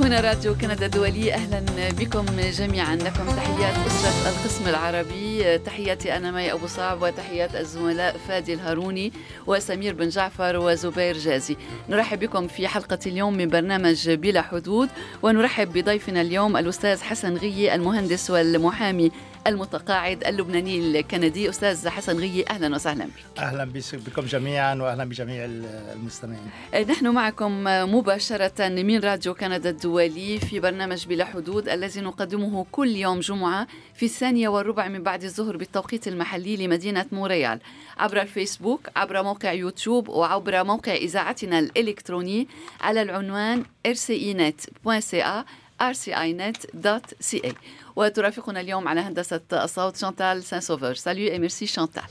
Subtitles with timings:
[0.00, 2.96] هنا راديو كندا الدولي أهلا بكم جميعا.
[2.96, 5.58] لكم تحيات أسرة القسم العربي.
[5.58, 9.12] تحياتي أنا مي أبو صعب وتحيات الزملاء فادي الهاروني
[9.46, 11.56] وسمير بن جعفر وزبير جازي.
[11.88, 14.88] نرحب بكم في حلقة اليوم من برنامج بلا حدود
[15.22, 19.12] ونرحب بضيفنا اليوم الأستاذ حسن غيي المهندس والمحامي
[19.46, 23.38] المتقاعد اللبناني الكندي أستاذ حسن غيي أهلا وسهلا بك.
[23.38, 26.50] أهلا بكم جميعا وأهلا بجميع المستمعين.
[26.88, 33.20] نحن معكم مباشرة من راديو كندا الدولي في برنامج بلا حدود الذي نقدمه كل يوم
[33.20, 37.60] جمعة في الثانية والربع من بعد الظهر بالتوقيت المحلي لمدينة مونتريال.
[37.98, 42.48] عبر الفيسبوك عبر موقع يوتيوب وعبر موقع إذاعتنا الإلكتروني
[42.80, 45.44] على العنوان rcinet.ca
[45.80, 47.52] rcinet.ca
[47.96, 52.02] وترافقنا اليوم على هندسة الصوت شانتال سان سوفر salut et merci شانتال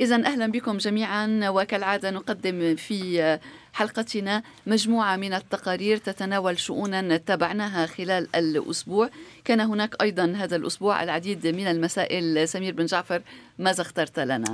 [0.00, 3.38] إذا أهلا بكم جميعا وكالعادة نقدم في
[3.72, 9.10] حلقتنا مجموعة من التقارير تتناول شؤونا تابعناها خلال الأسبوع.
[9.44, 12.48] كان هناك أيضا هذا الأسبوع العديد من المسائل.
[12.48, 13.22] سمير بن جعفر
[13.58, 14.48] ماذا اخترت لنا؟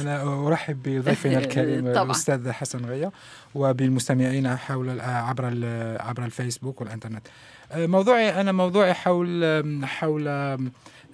[0.00, 3.10] أنا أرحب بضيفنا الكريم الأستاذ حسن غيا
[3.54, 5.44] وبالمستمعين حول عبر
[6.00, 7.28] عبر الفيسبوك والإنترنت.
[7.74, 10.28] موضوعي أنا موضوعي حول حول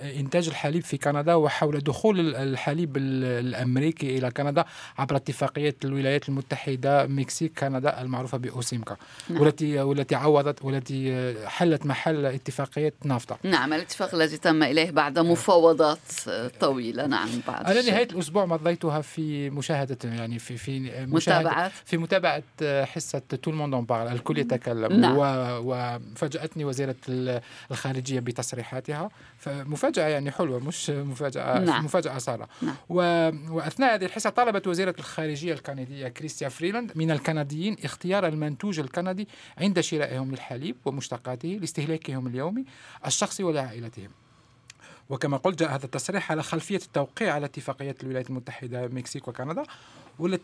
[0.03, 4.65] إنتاج الحليب في كندا وحول دخول الحليب الأمريكي إلى كندا
[4.99, 8.97] عبر اتفاقية الولايات المتحدة مكسيك كندا المعروفة بأوسيمكا
[9.29, 9.41] نعم.
[9.41, 13.37] والتي والتي عوضت والتي حلت محل اتفاقية نافتا.
[13.43, 15.99] نعم الاتفاق الذي تم إليه بعد مفاوضات
[16.61, 17.07] طويلة.
[17.07, 22.43] نعم بعد أنا نهاية الأسبوع مضيتها في مشاهدة يعني في في متابعة في متابعة
[22.85, 25.15] حصة tout le monde الكل يتكلم نعم.
[25.19, 26.97] وفاجأتني وزيرة
[27.71, 29.11] الخارجية بتصريحاتها.
[29.39, 31.85] فمفاجأة مفاجأة يعني حلوة مش مفاجأة نعم.
[31.85, 32.75] مفاجأة سارة نعم.
[32.89, 32.97] و...
[33.51, 39.81] وأثناء هذه الحصة طلبت وزيرة الخارجية الكندية كريستيا فريلاند من الكنديين اختيار المنتوج الكندي عند
[39.81, 42.65] شرائهم للحليب ومشتقاته لاستهلاكهم اليومي
[43.07, 44.11] الشخصي ولعائلتهم
[45.11, 49.63] وكما قلت جاء هذا التصريح على خلفية التوقيع على اتفاقية الولايات المتحدة المكسيك وكندا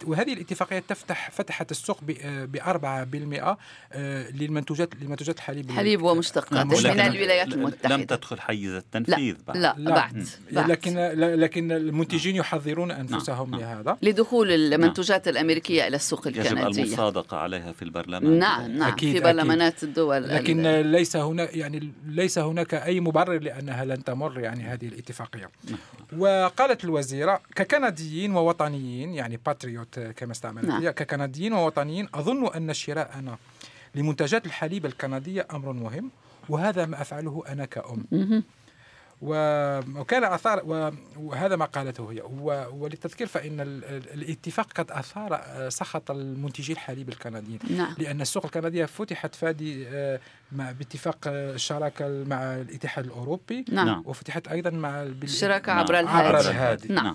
[0.07, 3.57] وهذه الاتفاقية تفتح فتحت السوق ب 4%
[3.93, 7.97] آه، للمنتوجات لمنتوجات الحليب حليب ومشتقاته من الولايات المتحدة.
[7.97, 9.57] لم تدخل حيز التنفيذ لا بعد.
[9.57, 10.27] لا, لا, بعد.
[10.53, 10.71] بعد.
[10.71, 13.61] لكن لكن المنتجين يحذرون أنفسهم نعم.
[13.61, 15.37] لهذا لدخول المنتوجات نعم.
[15.37, 16.51] الأمريكية إلى السوق الكندية.
[16.51, 18.39] يجب المصادقة عليها في البرلمان.
[18.39, 18.93] نعم نعم.
[18.93, 19.89] أكيد في برلمانات أكيد.
[19.89, 25.51] الدول لكن ليس هناك يعني ليس هناك أي مبرر لأنها لن تمر يعني هذه الاتفاقية.
[25.71, 25.79] نعم.
[26.21, 29.37] وقالت الوزيرة ككنديين ووطنيين يعني
[29.69, 30.91] باتريوت كما استعملت نعم.
[30.91, 33.39] ككنديين ووطنيين أظن أن شراءنا
[33.95, 36.11] لمنتجات الحليب الكندية أمر مهم
[36.49, 38.05] وهذا ما أفعله أنا كأم
[39.23, 40.63] وكان اثار
[41.17, 42.23] وهذا ما قالته هي
[42.73, 43.61] وللتذكير فإن
[44.15, 47.95] الاتفاق قد أثار سخط المنتجي الحليب الكنديين نعم.
[47.99, 49.87] لأن السوق الكندية فتحت فادي
[50.53, 54.03] مع باتفاق الشراكة مع الاتحاد الأوروبي نعم.
[54.07, 56.93] وفتحت أيضا مع الشراكه عبر الهادي, عبر الهادي.
[56.93, 57.15] نعم.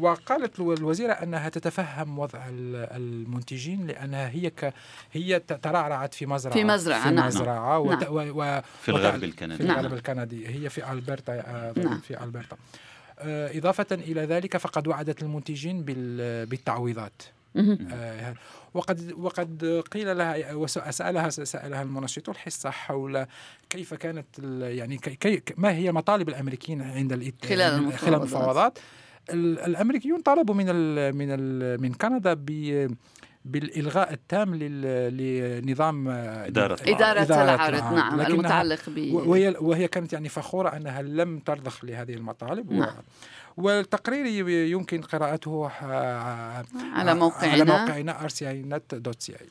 [0.00, 4.74] وقالت الوزيرة أنها تتفهم وضع المنتجين لأنها هي ك
[5.12, 7.26] هي ترعرعت في مزرعة في مزرعة في نعم.
[7.26, 8.06] مزرعة نعم.
[8.10, 8.42] و...
[8.42, 8.62] و...
[8.82, 9.92] في الغرب الكندي في الغرب نعم.
[9.92, 12.00] الكندي هي في ألبرتا آه، نعم.
[12.00, 12.56] في ألبرتا
[13.18, 17.22] آه، إضافة إلى ذلك فقد وعدت المنتجين بالتعويضات
[17.92, 18.34] آه
[18.74, 23.26] وقد وقد قيل لها وسالها سألها المنشط الحصة حول
[23.70, 24.26] كيف كانت
[24.62, 28.78] يعني كي ما هي مطالب الأمريكيين عند خلال المفاوضات
[29.30, 32.88] الأمريكيون طلبوا من ال من ال من كندا ب
[33.44, 40.76] بالإلغاء التام لنظام إدارة, إدارة, إدارة العرض نعم المتعلق ب وهي, وهي كانت يعني فخورة
[40.76, 42.72] أنها لم ترضخ لهذه المطالب.
[42.72, 42.88] نعم.
[43.56, 45.68] و والتقرير يمكن قراءته
[46.92, 47.52] على موقعنا.
[47.52, 49.42] على موقعنا rcinet.ca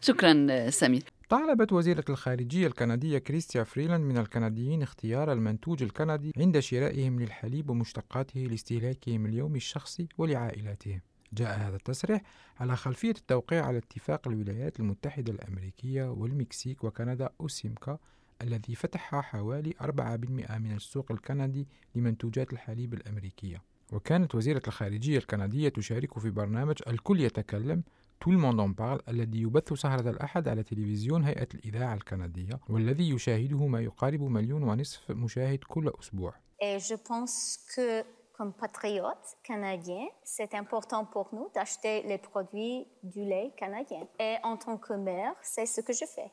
[0.00, 1.02] شكرا سمير.
[1.32, 8.40] طالبت وزيرة الخارجية الكندية كريستيا فريلاند من الكنديين اختيار المنتوج الكندي عند شرائهم للحليب ومشتقاته
[8.40, 11.00] لاستهلاكهم اليومي الشخصي ولعائلاتهم.
[11.32, 12.22] جاء هذا التصريح
[12.60, 17.98] على خلفية التوقيع على اتفاق الولايات المتحدة الأمريكية والمكسيك وكندا أوسيمكا
[18.42, 23.62] الذي فتح حوالي 4% من السوق الكندي لمنتوجات الحليب الأمريكية.
[23.92, 27.82] وكانت وزيرة الخارجية الكندية تشارك في برنامج الكل يتكلم
[28.22, 33.10] tout le monde en parle الذي يبث سهرة الأحد على تلفزيون هيئة الإذاعة الكندية والذي
[33.10, 36.34] يشاهده ما يقارب مليون ونصف مشاهد كل أسبوع.
[38.38, 44.04] comme patriotes canadiens, c'est important pour nous d'acheter les produits du lait canadien.
[44.18, 46.30] Et en tant que mère, c'est ce que je fais.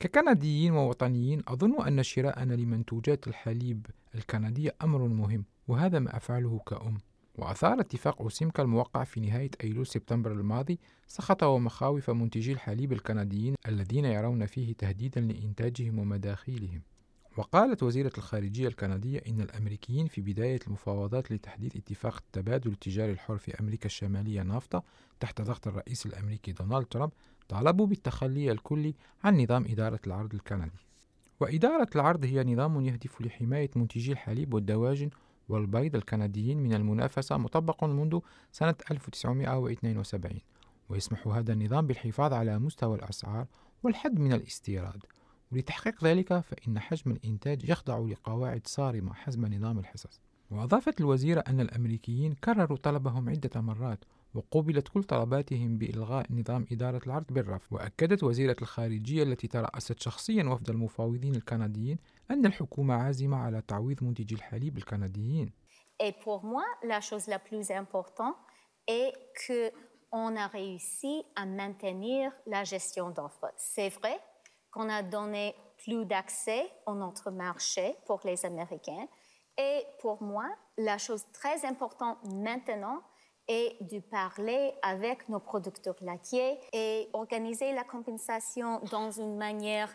[0.00, 6.98] ككنديين ووطنيين أظن أن شراءنا لمنتوجات الحليب الكندية أمر مهم وهذا ما أفعله كأم
[7.38, 14.04] وأثار اتفاق أوسيمكا الموقع في نهاية أيلول سبتمبر الماضي سخط ومخاوف منتجي الحليب الكنديين الذين
[14.04, 16.82] يرون فيه تهديدا لإنتاجهم ومداخيلهم.
[17.36, 23.60] وقالت وزيرة الخارجية الكندية إن الأمريكيين في بداية المفاوضات لتحديث اتفاق التبادل التجاري الحر في
[23.60, 24.82] أمريكا الشمالية نافتا
[25.20, 27.12] تحت ضغط الرئيس الأمريكي دونالد ترامب
[27.48, 28.94] طالبوا بالتخلي الكلي
[29.24, 30.86] عن نظام إدارة العرض الكندي.
[31.40, 35.10] وإدارة العرض هي نظام يهدف لحماية منتجي الحليب والدواجن
[35.48, 38.18] والبيض الكنديين من المنافسة مطبق منذ
[38.52, 40.40] سنة 1972
[40.88, 43.46] ويسمح هذا النظام بالحفاظ على مستوى الأسعار
[43.82, 45.04] والحد من الاستيراد.
[45.52, 50.20] ولتحقيق ذلك فإن حجم الإنتاج يخضع لقواعد صارمة حسب نظام الحصص.
[50.50, 54.04] وأضافت الوزيرة أن الأمريكيين كرروا طلبهم عدة مرات
[54.34, 60.70] وقوبلت كل طلباتهم بإلغاء نظام إدارة العرض بالرفض وأكدت وزيرة الخارجية التي ترأست شخصيا وفد
[60.70, 61.98] المفاوضين الكنديين
[62.30, 65.52] أن الحكومة عازمة على تعويض منتجي الحليب الكنديين
[66.00, 68.36] Et pour moi, la chose la plus importante
[68.86, 69.12] est
[69.46, 69.72] que
[70.12, 73.52] on a réussi à maintenir la gestion d'offres.
[73.56, 74.18] C'est vrai
[74.70, 79.06] qu'on a donné plus d'accès à notre marché pour les Américains.
[79.58, 83.02] Et pour moi, la chose très importante maintenant
[83.48, 89.90] est de parler avec nos producteurs laitiers et organiser la compensation dans une manière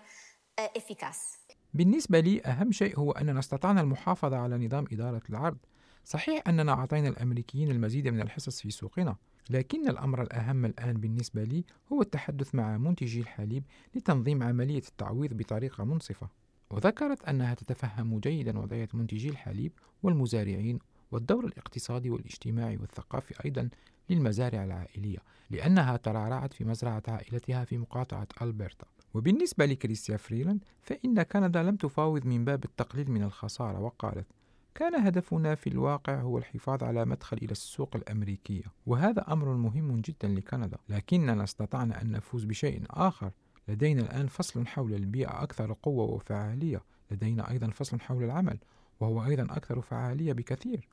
[0.59, 1.39] euh, efficace.
[1.73, 5.57] بالنسبة لي أهم شيء هو أننا استطعنا المحافظة على نظام إدارة العرض
[6.05, 9.15] صحيح أننا أعطينا الأمريكيين المزيد من الحصص في سوقنا
[9.49, 11.63] لكن الأمر الأهم الآن بالنسبة لي
[11.93, 13.63] هو التحدث مع منتجي الحليب
[13.95, 16.42] لتنظيم عملية التعويض بطريقة منصفة
[16.73, 19.71] وذكرت أنها تتفهم جيدا وضعية منتجي الحليب
[20.03, 20.79] والمزارعين
[21.11, 23.69] والدور الاقتصادي والاجتماعي والثقافي أيضا
[24.09, 28.85] للمزارع العائلية لأنها ترعرعت في مزرعة عائلتها في مقاطعة ألبرتا.
[29.13, 34.27] وبالنسبة لكريستيا فريلاند فإن كندا لم تفاوض من باب التقليل من الخسارة وقالت
[34.75, 40.27] كان هدفنا في الواقع هو الحفاظ على مدخل إلى السوق الأمريكية وهذا أمر مهم جدا
[40.27, 43.31] لكندا لكننا استطعنا أن نفوز بشيء آخر
[43.67, 46.81] لدينا الآن فصل حول البيئة أكثر قوة وفعالية.
[47.11, 48.57] لدينا أيضا فصل حول العمل
[48.99, 50.87] وهو أيضا أكثر فعالية بكثير.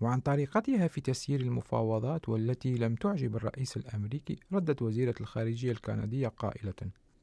[0.00, 6.74] وعن طريقتها في تسيير المفاوضات والتي لم تعجب الرئيس الأمريكي ردت وزيرة الخارجية الكندية قائلة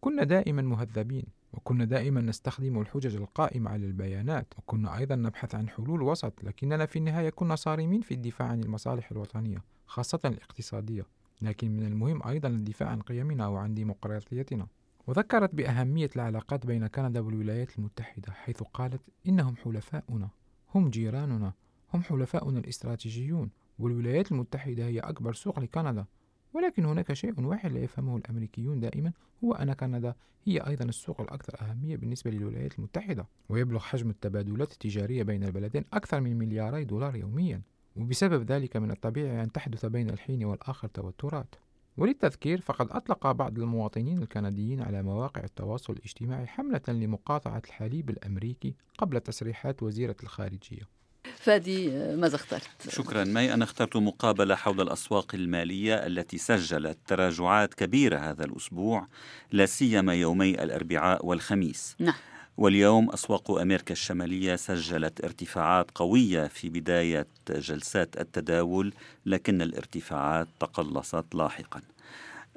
[0.02, 6.02] كنا دائما مهذبين وكنا دائما نستخدم الحجج القائمة على البيانات وكنا أيضا نبحث عن حلول
[6.02, 11.06] وسط لكننا في النهاية كنا صارمين في الدفاع عن المصالح الوطنية خاصة الاقتصادية.
[11.42, 14.68] لكن من المهم أيضا الدفاع عن قيمنا وعن ديمقراطيتنا.
[15.10, 20.30] وذكرت بأهمية العلاقات بين كندا والولايات المتحدة حيث قالت إنهم حلفاؤنا
[20.76, 21.54] هم جيراننا
[21.94, 26.06] هم حلفاؤنا الاستراتيجيون والولايات المتحدة هي أكبر سوق لكندا.
[26.54, 29.14] ولكن هناك شيء واحد لا يفهمه الأمريكيون دائما
[29.44, 30.16] هو أن كندا
[30.46, 33.28] هي أيضا السوق الأكثر أهمية بالنسبة للولايات المتحدة.
[33.50, 37.62] ويبلغ حجم التبادلات التجارية بين البلدين أكثر من ملياري دولار يوميا.
[37.96, 41.56] وبسبب ذلك من الطبيعي أن تحدث بين الحين والآخر توترات.
[41.98, 49.20] وللتذكير فقد أطلق بعض المواطنين الكنديين على مواقع التواصل الاجتماعي حملة لمقاطعة الحليب الأمريكي قبل
[49.20, 51.00] تصريحات وزيرة الخارجية.
[51.36, 53.24] فادي ماذا اخترت؟ شكرا.
[53.24, 59.08] مي أنا اخترت مقابلة حول الأسواق المالية التي سجلت تراجعات كبيرة هذا الأسبوع
[59.52, 61.96] لا سيما يومي الأربعاء والخميس.
[62.00, 62.16] نعم.
[62.60, 68.94] واليوم أسواق أمريكا الشمالية سجلت ارتفاعات قوية في بداية جلسات التداول
[69.26, 71.82] لكن الارتفاعات تقلصت لاحقا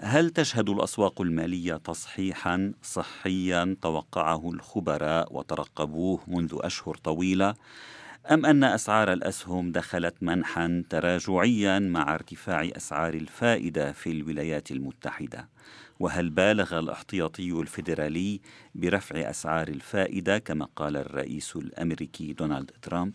[0.01, 7.55] هل تشهد الأسواق المالية تصحيحا صحيا توقعه الخبراء وترقبوه منذ أشهر طويلة؟
[8.31, 15.49] أم أن أسعار الأسهم دخلت منحا تراجعيا مع ارتفاع أسعار الفائدة في الولايات المتحدة؟
[16.03, 18.41] وهل بالغ الاحتياطي الفيدرالي
[18.75, 23.13] برفع أسعار الفائدة كما قال الرئيس الأمريكي دونالد ترامب؟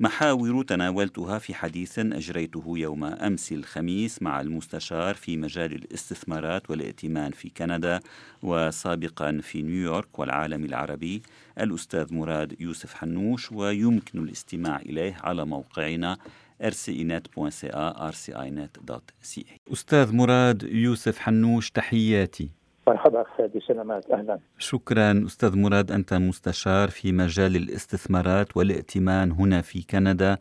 [0.00, 7.50] محاور تناولتها في حديث أجريته يوم أمس الخميس مع المستشار في مجال الاستثمارات والائتمان في
[7.50, 8.00] كندا
[8.42, 11.22] وسابقا في نيويورك والعالم العربي
[11.60, 16.18] الأستاذ مراد يوسف حنوش ويمكن الاستماع إليه على موقعنا
[16.62, 22.50] rcinet.ca rcinet.ca أستاذ مراد يوسف حنوش تحياتي.
[22.86, 24.38] مرحبا أخي سلامات أهلا.
[24.58, 30.38] شكرا أستاذ مراد أنت مستشار في مجال الاستثمارات والائتمان هنا في كندا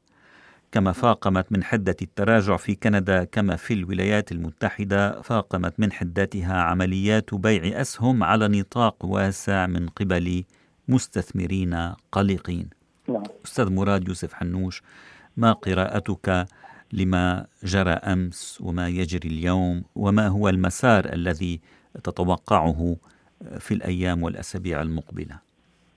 [0.71, 7.33] كما فاقمت من حدة التراجع في كندا كما في الولايات المتحدة فاقمت من حدتها عمليات
[7.33, 10.43] بيع أسهم على نطاق واسع من قبل
[10.87, 12.69] مستثمرين قلقين
[13.09, 13.23] نعم.
[13.45, 14.81] أستاذ مراد يوسف حنوش
[15.37, 16.47] ما قراءتك
[16.93, 21.59] لما جرى أمس وما يجري اليوم وما هو المسار الذي
[22.03, 22.95] تتوقعه
[23.59, 25.39] في الأيام والأسابيع المقبلة.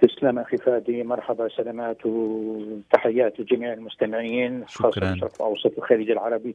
[0.01, 5.17] تسلم أخي فادي مرحبا سلامات وتحيات لجميع المستمعين شكرا.
[5.21, 6.55] خاصه اوسط الخليج العربي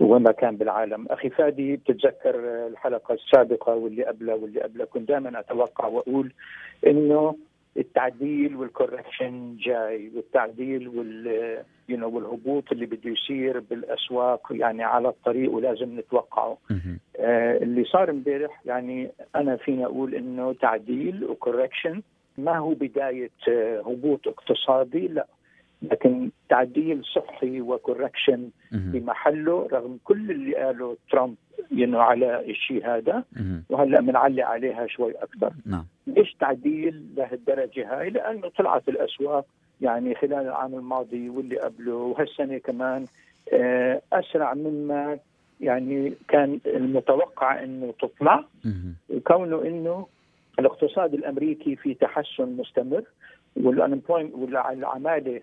[0.00, 1.06] وما كان بالعالم.
[1.10, 6.32] أخي فادي بتتذكر الحلقة السابقة واللي قبلها واللي قبلها كنت دائما أتوقع وأقول
[6.86, 7.36] إنه
[7.76, 15.52] التعديل والكوركشن جاي والتعديل وال you know, والهبوط اللي بده يصير بالأسواق يعني على الطريق
[15.52, 16.58] ولازم نتوقعه.
[17.16, 22.02] آه اللي صار امبارح يعني أنا فيني أقول إنه تعديل و correction
[22.38, 25.26] ما هو بداية آه هبوط اقتصادي لا.
[25.82, 31.34] لكن تعديل صحي و correction بمحله رغم كل اللي قاله ترامب
[31.70, 33.24] you know على الشيء هذا.
[33.70, 35.52] وهلأ بنعلق عليها شوي أكثر.
[35.66, 35.84] نعم.
[36.06, 39.46] ليش تعديل لهالدرجة هاي؟ لأنه طلعت الأسواق
[39.80, 43.06] يعني خلال العام الماضي واللي قبله وهالسنة كمان
[43.52, 45.18] آه، أسرع مما
[45.60, 48.44] يعني كان المتوقع إنه تطلع.
[49.10, 50.06] وكونه إنه
[50.58, 53.04] الاقتصاد الأمريكي في تحسن مستمر
[53.56, 55.40] والعمالة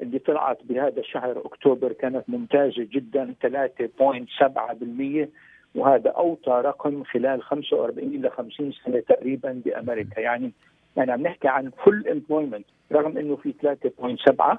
[0.00, 5.28] اللي طلعت بهذا الشهر أكتوبر كانت ممتازة جدا 3.7%
[5.74, 10.20] وهذا أوطى رقم خلال 45 إلى 50 سنة تقريبا بأمريكا.
[10.20, 10.52] يعني
[10.96, 14.58] يعني عم نحكي عن full employment رغم إنه في 3.7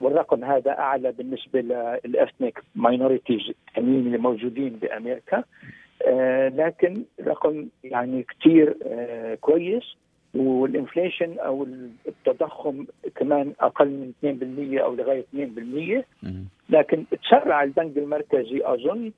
[0.00, 5.44] والرقم هذا أعلى بالنسبة لل ethnic minorities الثانيين اللي موجودين بأمريكا.
[6.06, 9.96] آه لكن رقم يعني كثير آه كويس.
[10.34, 11.66] وال inflation أو
[12.08, 15.24] التضخم كمان أقل من 2% أو لغاية
[16.22, 16.28] 2%
[16.70, 19.12] لكن تسرع البنك المركزي أظن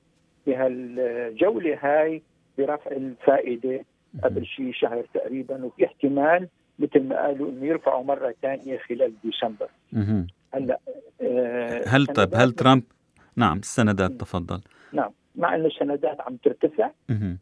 [0.47, 2.21] بهالجولة هاي
[2.57, 3.85] برفع الفائدة
[4.23, 6.47] قبل شيء شهر تقريبا وفي احتمال
[6.79, 9.67] مثل ما قالوا إنه يرفعوا مرة ثانية خلال ديسمبر.
[10.53, 10.79] هلأ
[11.21, 12.83] آه هل طيب هل ترامب؟
[13.35, 14.61] نعم السندات تفضل.
[14.93, 16.91] نعم مع إنه السندات عم ترتفع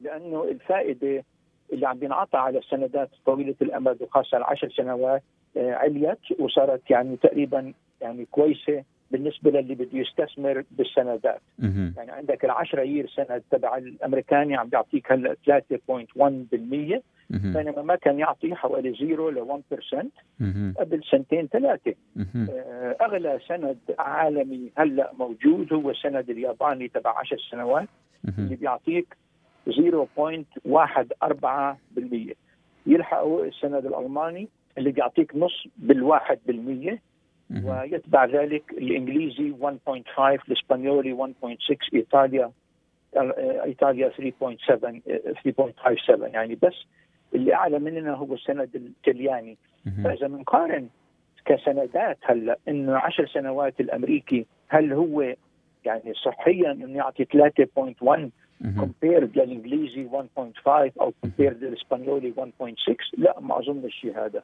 [0.01, 1.23] لأنه الفائدة
[1.71, 5.23] اللي عم بينعطى على السندات طويلة الأمد وخاصة العشر سنوات
[5.57, 11.41] آه عليت وصارت يعني تقريبا يعني كويسة بالنسبة للي بده يستثمر بالسندات.
[11.97, 17.01] يعني عندك ال10 يير سند تبع الأمريكاني عم بيعطيك هلأ 3.1%
[17.53, 20.05] بينما ما كان يعطي حوالي 0 ل 1%
[20.79, 21.93] قبل سنتين ثلاثة.
[22.49, 27.87] آه، أغلى سند عالمي هلأ موجود هو السند الياباني تبع 10 سنوات
[28.39, 29.17] اللي بيعطيك
[29.70, 29.74] 0.14%
[32.86, 37.01] يلحقوا السند الألماني اللي بيعطيك نص بالواحد بالمية
[37.65, 39.70] ويتبع ذلك الإنجليزي 1.5
[40.48, 42.51] الإسبانيولي 1.6 إيطاليا
[43.65, 44.24] إيطاليا 3.7 3.57
[46.34, 46.86] يعني بس
[47.36, 49.57] اللي أعلى مننا هو السند الطلياني
[50.03, 50.89] فإذا بنقارن
[51.46, 55.36] كسندات هلأ إنه 10 سنوات الأمريكي هل هو
[55.86, 58.30] يعني صحي إنه يعطي 3.1
[58.79, 64.44] compared للإنجليزي 1.5 أو compared للإسبانيولي 1.6 لا ما اظن الشيء هذا.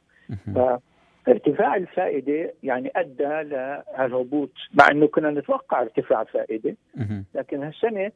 [1.28, 6.76] ارتفاع الفائدة يعني أدى لهالهبوط مع إنه كنا نتوقع ارتفاع فائدة
[7.34, 8.12] لكن هالسنة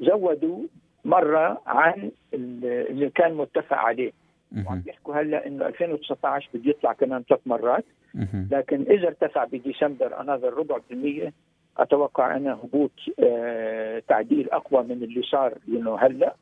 [0.00, 0.58] زودوا
[1.04, 4.12] مرة عن اللي كان متفق عليه.
[4.66, 7.84] وعم بيحكوا هلا إنه 2019 بده يطلع كمان ثلاث مرات
[8.50, 11.32] لكن إذا ارتفع بديسمبر another ربع بالمية
[11.78, 16.34] أتوقع انه هبوط آه تعديل أقوى من اللي صار انه هلأ.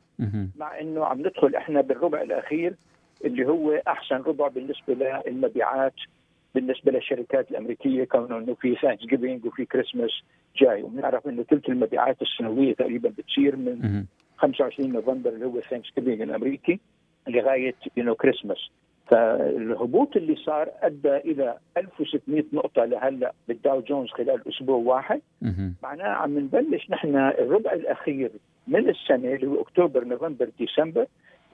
[0.59, 2.73] مع إنه عم ندخل إحنا بالربع الأخير
[3.25, 4.93] اللي هو أحسن ربع بالنسبة
[5.27, 5.93] للمبيعات
[6.55, 10.11] بالنسبة للشركات الأمريكية كونه إنه في Thanksgiving وفي كريسماس
[10.57, 10.83] جاي.
[10.83, 14.03] وبنعرف إنه ثلث المبيعات السنوية تقريبا بتصير من
[14.37, 16.79] 25 نوفمبر اللي هو Thanksgiving الأمريكي
[17.27, 18.69] لغاية انه كريسماس
[19.07, 25.21] فالهبوط اللي صار أدى إلى 1600 نقطة لهلأ بالداو جونز خلال أسبوع واحد.
[25.83, 28.31] معناه عم نبلش نحن الربع الأخير
[28.67, 31.05] من السنة اللي هو أكتوبر نوفمبر ديسمبر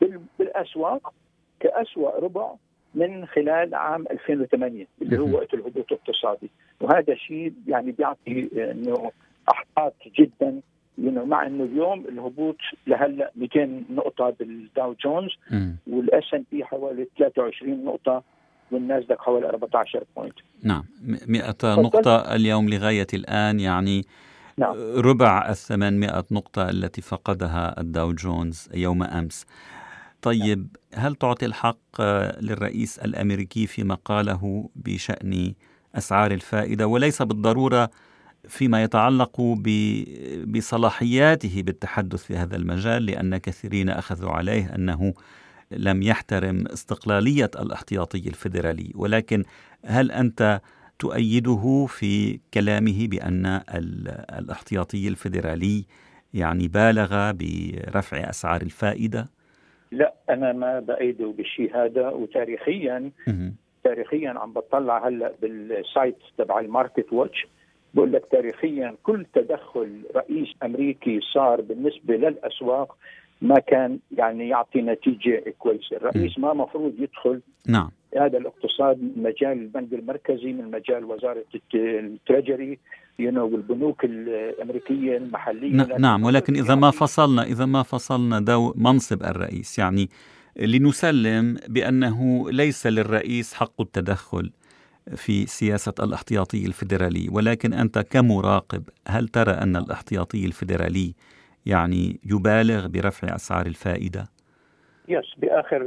[0.02, 1.14] بال- بالأسواق
[1.60, 2.52] كأسوأ ربع
[2.96, 5.18] من خلال عام 2008 اللي.
[5.20, 6.50] هو وقت الهبوط الاقتصادي
[6.82, 9.12] وهذا شيء يعني بيعطي إنه
[9.52, 10.62] إحباط جدا you
[11.06, 12.56] know, مع إنه اليوم الهبوط
[12.88, 15.30] لهلأ 200 نقطة بالداو جونز.
[15.88, 18.24] وال S&P حوالي 23 نقطة
[18.72, 21.82] والناسداك حوالي 14 points نعم م- مئة تفضل.
[21.84, 24.06] نقطة اليوم لغاية الآن يعني
[24.58, 24.76] نعم.
[24.98, 29.46] ربع الثمانمائة نقطة التي فقدها الداو جونز يوم أمس
[30.22, 35.54] طيب هل تعطي الحق آه، للرئيس الأمريكي فيما قاله بشأن
[35.96, 37.90] أسعار الفائدة وليس بالضرورة
[38.48, 39.42] فيما يتعلق
[40.48, 45.14] بصلاحياته بالتحدث في هذا المجال لأن كثيرين أخذوا عليه أنه
[45.72, 49.44] لم يحترم استقلالية الاحتياطي الفيدرالي ولكن
[49.86, 50.62] هل أنت
[51.00, 55.86] تؤيده في كلامه بأن ال- الاحتياطي الفيدرالي
[56.34, 59.30] يعني بالغ برفع أسعار الفائدة؟
[59.92, 63.12] لا أنا ما بأيده بالشيء هذا وتاريخيا.
[63.84, 67.48] تاريخيا عم بطلع هلأ بال site تبع ال MarketWatch
[67.94, 72.96] بقول لك تاريخيا كل تدخل رئيس أمريكي صار بالنسبة للأسواق
[73.42, 77.90] ما كان يعني يعطي نتيجة كويسة، الرئيس ما مفروض يدخل نعم.
[78.18, 82.80] هذا الاقتصاد من مجال البنك المركزي من مجال وزارة الت- ال Treasury
[83.22, 85.98] you know, والبنوك الأمريكية المحلية.
[86.00, 90.10] نعم ولكن إذا ما فصلنا إذا ما فصلنا دو منصب الرئيس يعني
[90.60, 94.52] لنسلم بأنه ليس للرئيس حق التدخل.
[95.16, 101.14] في سياسة الاحتياطي الفيدرالي ولكن أنت كمراقب هل ترى أن الاحتياطي الفيدرالي
[101.66, 104.26] يعني يبالغ برفع أسعار الفائدة؟
[105.08, 105.84] يس بآخر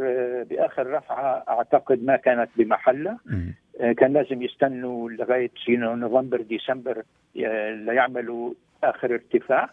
[0.50, 3.54] بآخر رفعة أعتقد ما كانت بمحلها مم.
[3.99, 7.02] كان لازم يستنوا لغاية نوفمبر ديسمبر
[7.47, 8.54] آه، ليعملوا
[8.85, 9.71] آخر ارتفاع.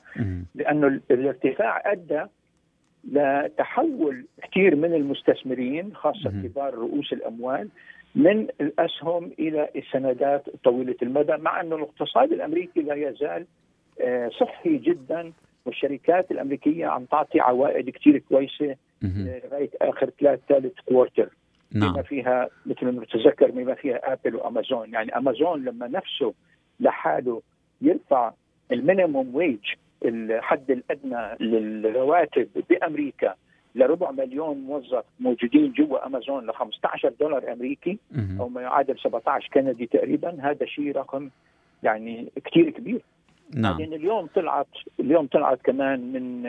[0.55, 2.23] لأنه ال- الارتفاع أدى
[3.03, 6.29] لتحول كثير من المستثمرين خاصة.
[6.29, 7.69] كبار رؤوس الأموال
[8.15, 13.45] من الأسهم إلى السندات طويلة المدى مع انه الاقتصاد الأمريكي لا يزال
[14.01, 15.31] آه، صحي جدا
[15.65, 18.75] والشركات الأمريكية عم تعطي عوائد كثير كويسة.
[19.03, 21.29] آه، لغاية آخر ثلاث ثالث quarter
[21.71, 26.33] نعم بما فيها مثل ما نتذكر بما فيها Apple وأمازون يعني أمازون لما نفسه
[26.79, 27.41] لحاله
[27.81, 28.31] يرفع
[28.71, 29.65] ال minimum wage
[30.05, 33.35] الحد الأدنى للرواتب بأمريكا
[33.75, 37.99] لربع مليون موظف موجودين جوا أمازون ل 15 دولار أمريكي.
[38.39, 41.29] أو ما يعادل 17 كندي تقريبا هذا شيء رقم
[41.83, 43.01] يعني كثير كبير
[43.55, 44.67] نعم بعدين اليوم طلعت
[44.99, 46.43] اليوم طلعت كمان من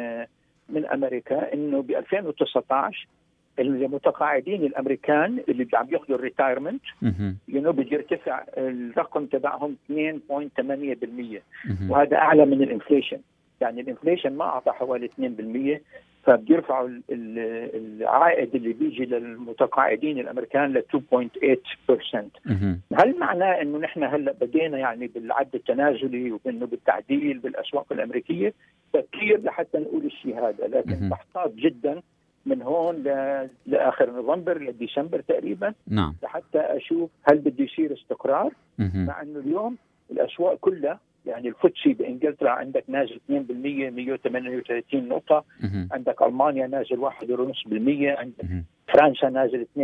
[0.68, 3.06] من أمريكا إنه ب 2019
[3.58, 6.82] المتقاعدين الأمريكان اللي عم ياخذوا ال retirement.
[7.48, 9.92] you بده يرتفع الرقم تبعهم 2.8%
[11.64, 11.90] مم.
[11.90, 13.18] وهذا أعلى من ال inflation
[13.60, 15.80] يعني ال inflation ما أعطى حوالي 2%
[16.24, 22.80] فبيرفعوا ال- ال- العائد اللي بيجي للمتقاعدين الأمريكان ل 2.8% مم.
[22.94, 28.54] هل معناه إنه نحن هلأ بدينا يعني بالعد التنازلي وانه بالتعديل بالأسواق الأمريكية
[28.92, 30.66] too early لحتى نقول الشيء هذا.
[30.66, 32.02] لكن بحتاط جدا
[32.46, 33.02] من هون.
[33.66, 38.52] لآخر نوفمبر لديسمبر تقريبا نعم لحتى أشوف هل بده يصير استقرار.
[39.06, 39.76] مع إنه اليوم
[40.10, 43.32] الأسواق كلها يعني الفوتسي بإنجلترا عندك نازل 2%
[43.90, 45.44] 138 نقطة.
[45.60, 45.88] مم.
[45.92, 48.64] عندك ألمانيا نازل 1.5% عندك مم.
[48.94, 49.78] فرنسا نازل 2%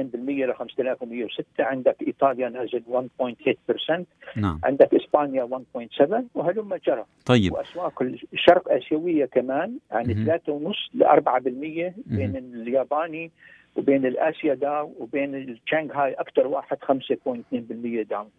[0.46, 4.04] ل 5106 عندك إيطاليا نازل 1.8%
[4.36, 4.60] نعم.
[4.64, 7.04] عندك إسبانيا 1.7 وهلم جرى.
[7.26, 7.52] طيب.
[7.52, 10.24] وأسواق الشرق آسيوية كمان يعني مهم.
[10.24, 13.30] 3.5 ل 4% بين الياباني
[13.76, 18.30] وبين الآسيا داو وبين الشنغهاي أكثر واحد 5.2% down.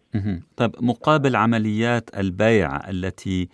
[0.56, 3.48] طيب مقابل عمليات البيع التي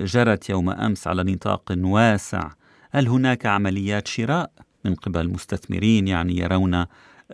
[0.00, 2.50] جرت يوم أمس على نطاق واسع
[2.90, 4.50] هل هناك عمليات شراء
[4.84, 6.84] من قبل المستثمرين يعني يرون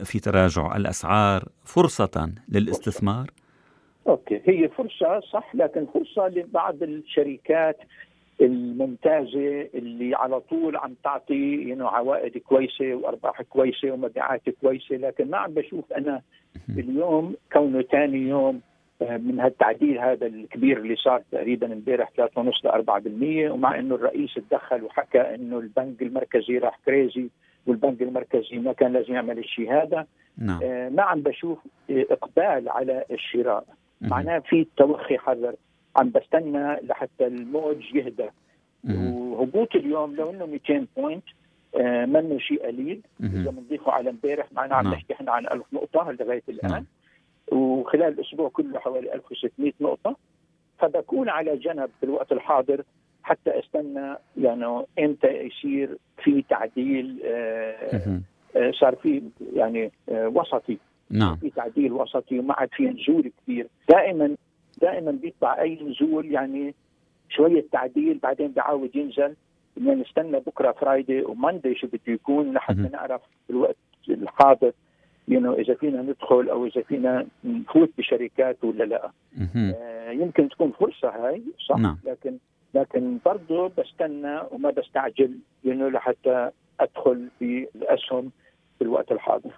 [0.05, 3.31] في تراجع الأسعار فرصة للاستثمار؟
[4.07, 7.79] okay هي فرصة صح لكن فرصة لبعض الشركات
[8.41, 14.97] الممتازة اللي على طول عم تعطي يعني عوائد كويسة وأرباح كويسة ومبيعات كويسة.
[14.97, 16.23] لكن ما عم بشوف أنا
[16.79, 18.61] اليوم كونه ثاني يوم
[19.03, 24.35] آه، من هالتعديل هذا الكبير اللي صار تقريبا امبارح 3.5 ل 4% ومع إنه الرئيس
[24.35, 27.29] تدخل وحكى إنه البنك المركزي راح crazy
[27.67, 30.07] والبنك المركزي ما كان لازم يعمل الشيء هذا.
[30.39, 30.61] نعم.
[30.63, 31.59] آه، ما عم بشوف
[31.91, 33.65] إقبال على الشراء.
[34.01, 35.55] معناه في توخي حذر.
[35.97, 38.29] عم بستنى لحتى الموج يهدى.
[38.85, 41.25] وهبوط اليوم لو إنه 200 points
[41.77, 44.95] آه، منه شيء قليل إذا بنضيفه على امبارح معناه عم نعم.
[44.95, 46.87] نحكي إحنا عن 1000 نقطة لغاية الآن نعم.
[47.53, 50.17] وخلال الأسبوع كله حوالي 1600 نقطة
[50.79, 52.83] فبكون على جنب بالوقت الحاضر
[53.23, 58.21] حتى أستنى يعني إمتى يصير في تعديل آه،.
[58.57, 59.23] آه، صار في
[59.55, 60.79] يعني آه، وسطي
[61.11, 64.37] نعم في تعديل وسطي وما عاد في نزول كبير دائما
[64.83, 66.75] دائما بيطلع أي نزول يعني
[67.29, 69.35] شوية تعديل بعدين بيعاود ينزل
[69.77, 72.75] بدنا نستنى بكرة فرايدي وماندي شو بده يكون لحتى.
[72.93, 73.77] نعرف بالوقت
[74.09, 74.73] الحاضر
[75.29, 79.11] ينو إذا فينا ندخل أو إذا فينا نفوت بشركات ولا لا.
[79.57, 81.99] آه، يمكن تكون فرصة هاي صح نعم.
[82.05, 82.37] لكن
[82.75, 88.31] لكن برضه بستنى وما بستعجل ينو لحتى أدخل في الأسهم
[88.79, 89.51] في الوقت الحاضر.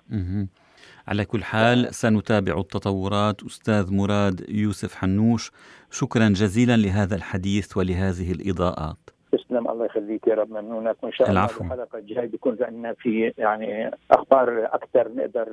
[1.09, 5.51] على كل حال سنتابع التطورات أستاذ مراد يوسف حنوش
[5.91, 8.97] شكرا جزيلا لهذا الحديث ولهذه الإضاءات
[9.33, 11.65] تسلم الله يخليك يا رب ممنونك وإن شاء الله العفو.
[11.65, 15.49] الحلقة الجاية بيكون عندنا في يعني أخبار أكثر نقدر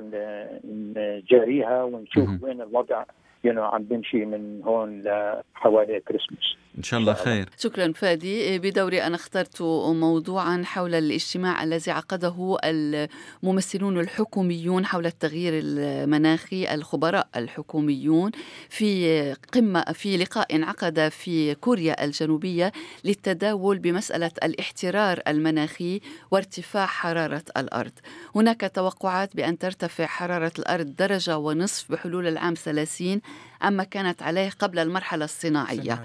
[0.96, 2.40] نجاريها ونشوف مهم.
[2.42, 3.04] وين الوضع
[3.44, 7.14] يعني عم بنمشي من هون لحوالي كريسماس إن شاء الله.
[7.14, 7.48] خير.
[7.58, 8.58] شكرا فادي.
[8.58, 18.30] بدوري أنا اخترت موضوعا حول الاجتماع الذي عقده الممثلون الحكوميون حول التغيير المناخي الخبراء الحكوميون
[18.68, 22.72] في قمة في لقاء انعقد في كوريا الجنوبية
[23.04, 26.00] للتداول بمسألة الاحترار المناخي
[26.30, 27.92] وارتفاع حرارة الأرض.
[28.36, 33.20] هناك توقعات بأن ترتفع حرارة الأرض درجة ونصف بحلول العام 30
[33.62, 36.02] عما كانت عليه قبل المرحلة الصناعية.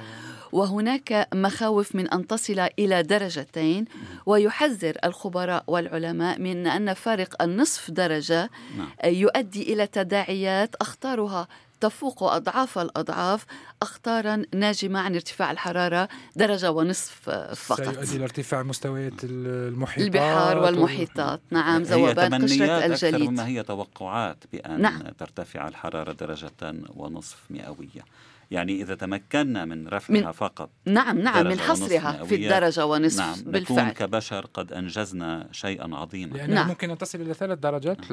[0.52, 3.86] وهناك مخاوف من أن تصل إلى درجتين
[4.26, 8.90] ويحذر الخبراء والعلماء من أن فارق النصف درجة نعم.
[9.06, 11.48] يؤدي إلى تداعيات اخطارها
[11.80, 13.46] تفوق أضعاف الأضعاف
[13.82, 17.82] أخطارا ناجمة عن ارتفاع الحرارة درجة ونصف فقط.
[17.82, 23.30] سيؤدي لارتفاع مستويات المحيطات البحار والمحيطات نعم هي ذوبان قشره تمنيات أكثر الجليد.
[23.30, 25.02] مما هي توقعات بأن نعم.
[25.20, 26.52] ترتفع الحرارة درجة
[26.96, 28.06] ونصف مئوية.
[28.52, 32.36] يعني إذا تمكنا من رفعها من- فقط نعم نعم من حصرها في.
[32.36, 36.68] الدرجة ونصف نعم نكون بالفعل كبشر قد أنجزنا شيئا عظيما لأنها نعم.
[36.68, 38.12] ممكن أن تصل إلى ثلاث درجات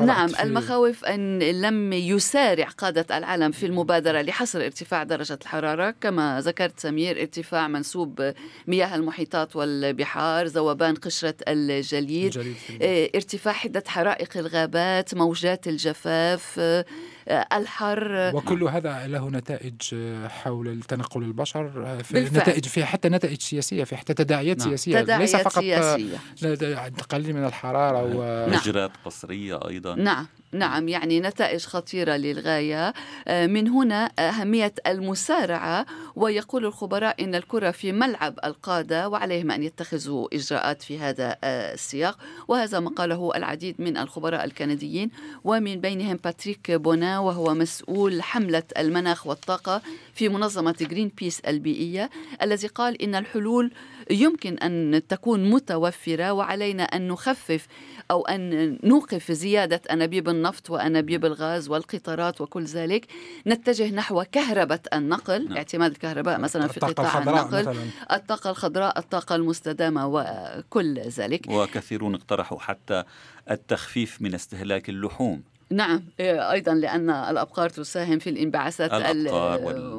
[0.00, 6.40] نعم في- المخاوف أن لم يسارع قادة العالم في المبادرة لحصر ارتفاع درجة الحرارة كما
[6.40, 8.32] ذكرت سمير ارتفاع منسوب
[8.66, 16.84] مياه المحيطات والبحار ذوبان قشرة الجليد آه، ارتفاع حدة حرائق الغابات موجات الجفاف آه،
[17.28, 22.42] الحر وكل هذا له نتائج آه، حول تنقل البشر آه، في بالفعل.
[22.42, 24.68] نتائج فيها حتى نتائج سياسية في حتى تداعيات نعم.
[24.68, 25.96] سياسية ليس تداعيات فقط آه،
[26.36, 28.46] سياسية تقليل من الحرارة و...
[28.50, 28.60] نعم.
[28.60, 32.94] هجرات قسرية أيضا نعم نعم يعني نتائج خطيرة للغاية.
[33.28, 35.86] آه، من هنا أهمية المسارعة
[36.16, 42.18] ويقول الخبراء إن الكرة في ملعب القادة وعليهم أن يتخذوا إجراءات في هذا آه، السياق.
[42.48, 45.10] وهذا ما قاله العديد من الخبراء الكنديين.
[45.44, 49.82] ومن بينهم باتريك بونا وهو مسؤول حملة المناخ والطاقة.
[50.14, 52.10] في منظمة Greenpeace البيئية
[52.42, 53.72] الذي قال إن الحلول
[54.10, 57.66] يمكن أن تكون متوفرة وعلينا أن نخفف
[58.10, 63.06] أو أن نوقف زيادة أنابيب النفط وأنابيب الغاز والقطارات وكل ذلك.
[63.46, 65.56] نتجه نحو كهرباء النقل نعم.
[65.56, 67.84] اعتماد الكهرباء مثلا في قطاع النقل مثلا.
[68.12, 71.46] الطاقة الخضراء الطاقة المستدامة وكل ذلك.
[71.48, 73.04] وكثيرون اقترحوا حتى
[73.50, 75.42] التخفيف من استهلاك اللحوم.
[75.76, 79.92] نعم إيه، أيضا لأن الأبقار تساهم في الانبعاثات الأبقار وال-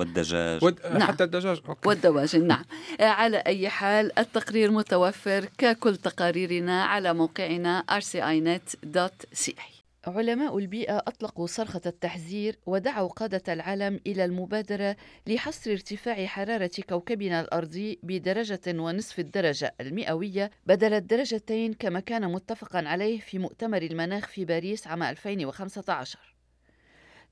[0.00, 0.78] والدجاج ود...
[0.92, 1.02] نعم.
[1.02, 1.88] حتى الدجاج أوكي.
[1.88, 2.64] والدواجن نعم
[3.00, 12.58] على أي حال التقرير متوفر ككل تقاريرنا على موقعنا rcinet.ca علماء البيئة أطلقوا صرخة التحذير
[12.66, 20.94] ودعوا قادة العالم إلى المبادرة لحصر ارتفاع حرارة كوكبنا الأرضي بدرجة ونصف الدرجة المئوية بدل
[20.94, 26.18] الدرجتين كما كان متفقا عليه في مؤتمر المناخ في باريس عام 2015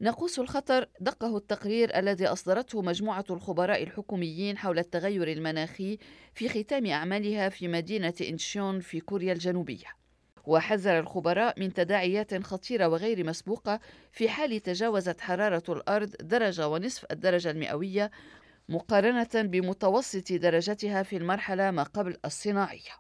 [0.01, 5.99] ناقوس الخطر دقه التقرير الذي أصدرته مجموعة الخبراء الحكوميين حول التغير المناخي
[6.35, 9.98] في ختام أعمالها في مدينة إنشيون في كوريا الجنوبية.
[10.49, 13.81] وحذر الخبراء من تداعيات خطيرة وغير مسبوقة
[14.13, 18.11] في حال تجاوزت حرارة الأرض درجة ونصف الدرجة المئوية
[18.69, 22.91] مقارنة بمتوسط درجتها في المرحلة ما قبل الصناعية.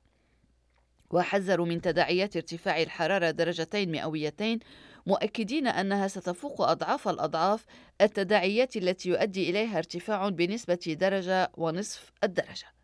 [1.10, 4.58] وحذروا من تداعيات ارتفاع الحرارة درجتين مئويتين
[5.06, 7.64] مؤكدين أنها ستفوق أضعاف الأضعاف
[8.00, 12.77] التداعيات التي يؤدي إليها ارتفاع بنسبة درجة ونصف الدرجة.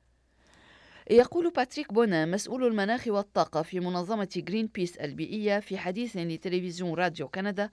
[1.09, 7.27] يقول باتريك بونا مسؤول المناخ والطاقة في منظمة جرين بيس البيئية في حديث لتلفزيون راديو
[7.27, 7.69] كندا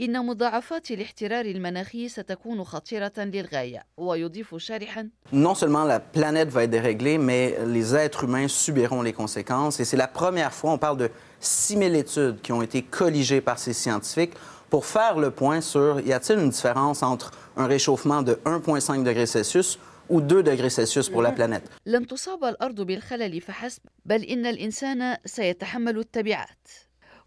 [0.00, 6.70] إن مضاعفات الاحترار المناخي ستكون خطيرة للغاية ويضيف شارحا Non seulement la planète va être
[6.70, 9.80] déréglée, mais les êtres humains subiront les conséquences.
[9.80, 13.58] Et c'est la première fois, on parle de 6000 études qui ont été colligées par
[13.58, 14.32] ces scientifiques
[14.70, 19.26] pour faire le point sur y a-t-il une différence entre un réchauffement de 1,5 degrés
[19.26, 19.78] Celsius
[20.09, 21.69] ou 2 degrés Celsius pour la planète.
[21.85, 26.67] لن تصاب الأرض بالخلل فحسب بل إن الإنسان سيتحمل التبعات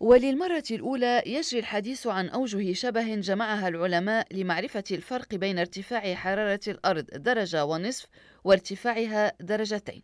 [0.00, 7.04] وللمرة الأولى يجري الحديث عن أوجه شبه جمعها العلماء لمعرفة الفرق بين ارتفاع حرارة الأرض
[7.14, 8.06] درجة ونصف
[8.44, 10.02] وارتفاعها درجتين.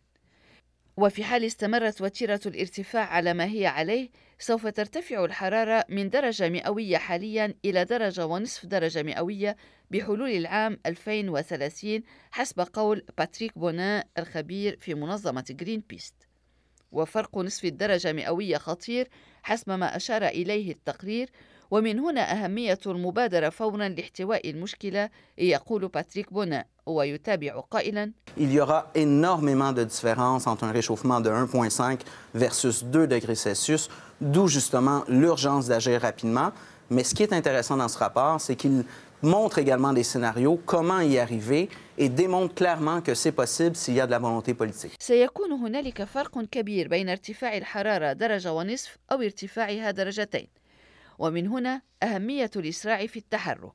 [0.97, 6.97] وفي حال استمرت وتيرة الارتفاع على ما هي عليه سوف ترتفع الحرارة من درجة مئوية
[6.97, 9.55] حاليا إلى درجة ونصف درجة مئوية
[9.91, 16.15] بحلول العام 2030 حسب قول باتريك بونا الخبير في منظمة جرين بيس
[16.91, 19.09] وفرق نصف الدرجة مئوية خطير
[19.43, 21.29] حسب ما أشار إليه التقرير
[21.71, 28.91] ومن هنا أهمية المبادرة فورا لاحتواء المشكلة يقول باتريك بونا ويتابع قائلا Il y aura
[28.95, 31.99] énormément de différences entre un réchauffement de 1,5
[32.35, 33.89] versus 2 degrés Celsius,
[34.21, 36.51] d'où justement l'urgence d'agir rapidement.
[36.89, 38.83] Mais ce qui est intéressant dans ce rapport, c'est qu'il
[39.23, 44.01] montre également des scénarios, comment y arriver et démontre clairement que c'est possible s'il y
[44.01, 44.91] a de la volonté politique.
[44.99, 50.47] سيكون هنالك فرق كبير بين ارتفاع الحرارة درجة ونصف أو ارتفاعها درجتين
[51.19, 53.73] ومن هنا أهمية الإسراع في التحرك.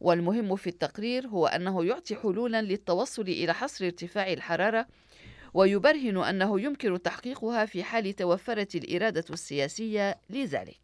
[0.00, 4.86] والمهم في التقرير هو أنه يعطي حلولا للتوصل إلى حصر ارتفاع الحرارة
[5.54, 10.80] ويبرهن أنه يمكن تحقيقها في حال توفرت الإرادة السياسية لذلك.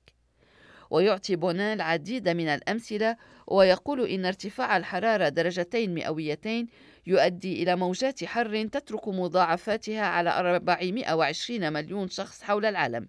[0.90, 6.66] ويعطي بونا العديد من الأمثلة ويقول إن ارتفاع الحرارة درجتين مئويتين
[7.06, 13.06] يؤدي إلى موجات حر تترك مضاعفاتها على 420 مليون شخص حول العالم.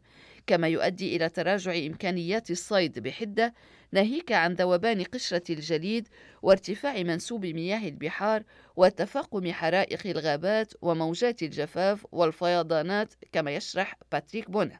[0.51, 3.53] كما يؤدي إلى تراجع إمكانيات الصيد بحدة
[3.91, 6.07] ناهيك عن ذوبان قشرة الجليد
[6.41, 8.43] وارتفاع منسوب مياه البحار
[8.75, 14.79] وتفاقم حرائق الغابات وموجات الجفاف والفيضانات كما يشرح باتريك بونا.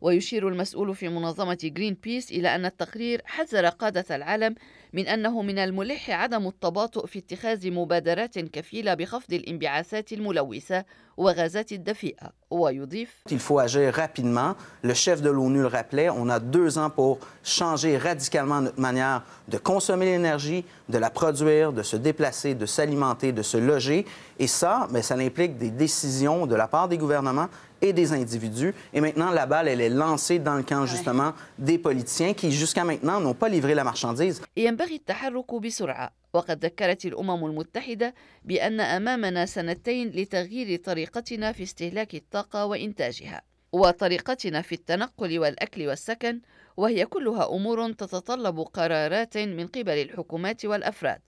[0.00, 4.54] ويشير المسؤول في منظمة جرين بيس إلى أن التقرير حذر قادة العالم
[4.93, 10.85] من أنه من الملح عدم التباطؤ في اتخاذ مبادرات كفيلة بخفض الانبعاثات الملوثة
[11.17, 14.55] وغازات الدفيئة ويضيف Il faut agir rapidement.
[14.83, 19.23] Le chef de l'ONU le rappelait, on a deux ans pour changer radicalement notre manière
[19.47, 24.05] de consommer l'énergie, de la produire, de se déplacer, de s'alimenter, de se loger.
[24.39, 27.49] Et ça, mais ça implique des décisions de la part des gouvernements
[27.82, 28.72] et des individus.
[28.94, 32.84] Et maintenant, la balle, elle est lancée dans le camp, justement, des politiciens qui, jusqu'à
[32.84, 34.40] maintenant, n'ont pas livré la marchandise.
[34.56, 38.14] ينبغي التحرك بسرعة وقد ذكرت الأمم المتحدة
[38.44, 43.42] بأن أمامنا سنتين لتغيير طريقتنا في استهلاك الطاقة وإنتاجها
[43.72, 46.40] وطريقتنا في التنقل والأكل والسكن
[46.76, 51.20] وهي كلها أمور تتطلب قرارات من قبل الحكومات والأفراد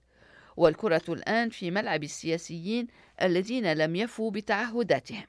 [0.57, 2.87] والكرة الآن في ملعب السياسيين
[3.21, 5.23] الذين لم يفوا بتعهداتهم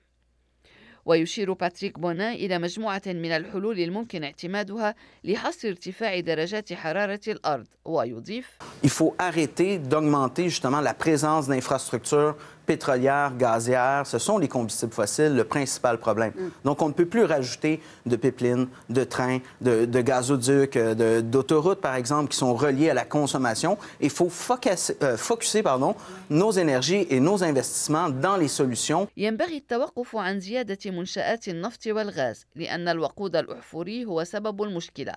[1.07, 8.59] ويشير باتريك بونا إلى مجموعة من الحلول الممكن اعتمادها لحصر ارتفاع درجات حرارة الأرض ويضيف
[8.85, 12.35] Il faut arrêter d'augmenter justement la présence d'infrastructures
[12.65, 14.06] pétrolières, gazières.
[14.06, 16.32] Ce sont les combustibles fossiles le principal problème.
[16.63, 21.21] Donc, on ne peut plus rajouter de pipelines, de trains, de, de gazoducs, euh, de-
[21.21, 23.77] d'autoroutes, par exemple, qui sont reliés à la consommation.
[23.99, 25.95] Il faut focuser, euh, focuser, pardon,
[26.30, 32.45] nos énergies et nos investissements dans les solutions ينبغي التوقف عن زيادة منشآت النفط والغاز
[32.56, 35.13] لأن الوقود الأحفوري هو سبب المشكلة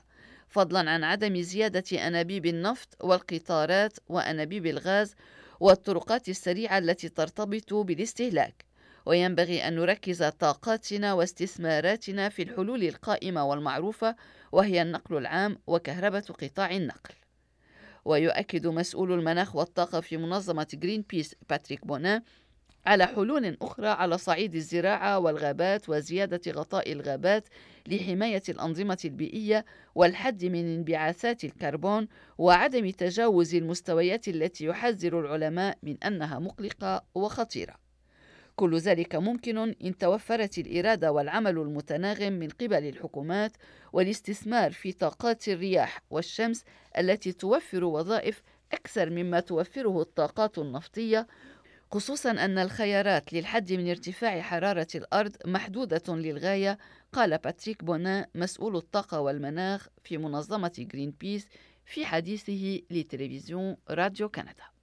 [0.49, 5.15] فضلا عن عدم زيادة أنابيب النفط والقطارات وأنابيب الغاز
[5.60, 8.66] والطرقات السريعة التي ترتبط بالاستهلاك.
[9.06, 14.16] وينبغي أن نركز طاقاتنا واستثماراتنا في الحلول القائمة والمعروفة
[14.52, 17.14] وهي النقل العام وكهربة قطاع النقل.
[18.06, 22.24] ويؤكد مسؤول المناخ والطاقة في منظمة جرين بيس باتريك بونا
[22.86, 27.48] على حلول أخرى على صعيد الزراعة والغابات وزيادة غطاء الغابات
[27.88, 29.66] لحماية الأنظمة البيئية
[29.96, 37.76] والحد من انبعاثات الكربون وعدم تجاوز المستويات التي يحذر العلماء من أنها مقلقة وخطيرة.
[38.56, 43.52] كل ذلك ممكن إن توفرت الإرادة والعمل المتناغم من قبل الحكومات
[43.94, 46.64] والاستثمار في طاقات الرياح والشمس
[46.98, 48.42] التي توفر وظائف
[48.74, 51.28] أكثر مما توفره الطاقات النفطية
[51.92, 56.78] خصوصا أن الخيارات للحد من ارتفاع حرارة الأرض محدودة للغاية
[57.14, 61.48] قال باتريك بونا مسؤول الطاقة والمناخ في منظمة جرين بيس
[61.86, 64.79] في حديثه لتلفزيون راديو كندا.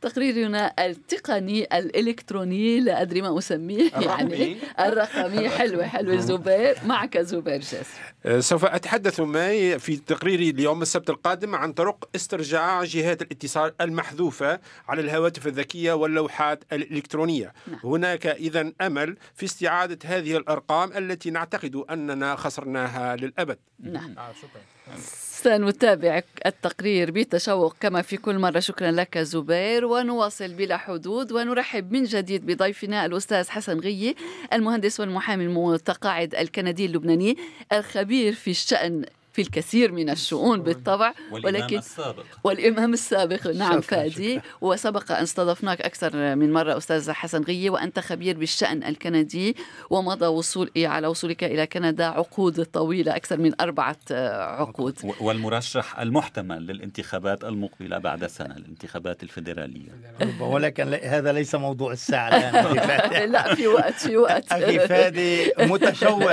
[0.00, 5.48] تقريرنا التقني الإلكتروني لا أدري ما أسميه يعني الرقمي.
[5.48, 7.86] حلوة حلوة زبير معك زبير جاسر
[8.26, 14.60] آه، سوف أتحدث معي في تقريري اليوم السبت القادم عن طرق استرجاع جهات الاتصال المحذوفة
[14.88, 17.52] على الهواتف الذكية واللوحات الإلكترونية.
[17.66, 17.80] نعم.
[17.84, 23.58] هناك إذا أمل في استعادة هذه الأرقام التي نعتقد أننا خسرناها للأبد.
[23.80, 24.18] نعم.
[24.18, 24.98] آه شكرا.
[25.42, 28.60] سنتابع التقرير بتشوق كما في كل مرة.
[28.60, 29.84] شكرا لك زبير.
[29.84, 34.16] ونواصل بلا حدود ونرحب من جديد بضيفنا الأستاذ حسن غيي
[34.52, 37.36] المهندس والمحامي المتقاعد الكندي اللبناني
[37.72, 39.04] الخبير في الشأن
[39.38, 42.24] في الكثير من الشؤون بالطبع ولكن السابق.
[42.44, 44.40] والإمام السابق نعم فادي.
[44.60, 49.56] وسبق أن استضفناك أكثر من مرة أستاذ حسن غية وأنت خبير بالشأن الكندي
[49.90, 54.94] ومضى وصول على وصولك إلى كندا عقود طويلة أكثر من أربعة آه، عقود.
[55.20, 59.88] والمرشح المحتمل للانتخابات المقبلة بعد سنة الانتخابات الفيدرالية.
[60.40, 62.58] ولكن هذا ليس موضوع الساعة الآن
[63.32, 64.52] لا في وقت في وقت.
[64.52, 66.32] أخي فادي متشوق.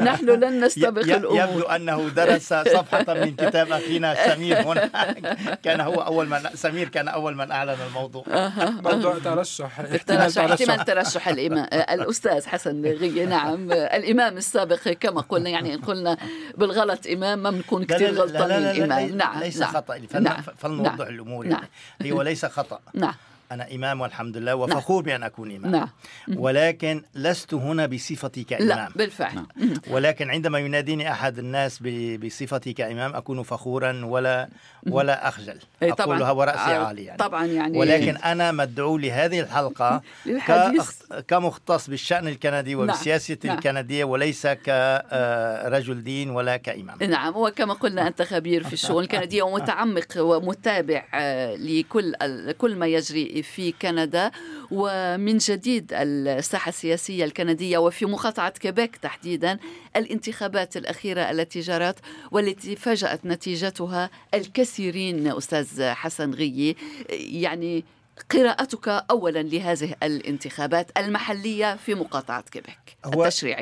[0.00, 4.90] نحن لن ي- نستبق ي- يبدو الأمور أنه درس صفحة من كتاب أخينا سمير هنا
[5.64, 8.24] كان هو أول من سمير كان أول من أعلن الموضوع.
[8.84, 9.80] موضوع ترشح.
[9.80, 13.72] احتمال ترشح احتمال ترشح الإمام الأستاذ حسن غية نعم.
[13.72, 16.16] الإمام السابق كما قلنا يعني إن قلنا
[16.56, 19.98] بالغلط إمام ما بنكون كثير غلطانين لي- نعم ليس خطأ.
[20.10, 21.62] فلن- فلنوضح الأمور نعم.
[22.00, 22.12] يعني.
[22.12, 22.80] هو ليس خطأ.
[22.94, 23.14] نعم.
[23.52, 25.70] أنا إمام والحمد لله وفخور بأن أكون إمام.
[25.70, 25.88] نعم.
[26.36, 28.92] ولكن لست هنا بصفتي لا كإمام.
[28.96, 29.46] بالفعل.
[29.90, 31.82] ولكن عندما يناديني أحد الناس
[32.24, 34.48] بصفتي كإمام أكون فخورا ولا
[34.90, 35.58] ولا أخجل.
[35.82, 40.02] أقولها ورأسي آه، عالي يعني طبعا يعني ولكن أنا مدعو لهذه الحلقة
[41.28, 43.56] كمختص بالشأن الكندي وبالسياسة نعم.
[43.56, 46.98] الكندية وليس كرجل دين ولا كإمام.
[47.02, 52.14] نعم وكما قلنا أنت خبير في الشؤون الكندية ومتعمق ومتابع آه، لكل
[52.58, 54.30] كل ما يجري في كندا
[54.70, 59.58] ومن جديد الساحة السياسية الكندية وفي مقاطعة كيبيك تحديدا
[59.96, 61.98] الانتخابات الأخيرة التي جرت
[62.30, 66.76] والتي فاجأت نتيجتها الكثيرين أستاذ حسن غيي.
[67.10, 67.84] يعني
[68.30, 72.96] قراءتك أولا لهذه الانتخابات المحلية في مقاطعة كيبيك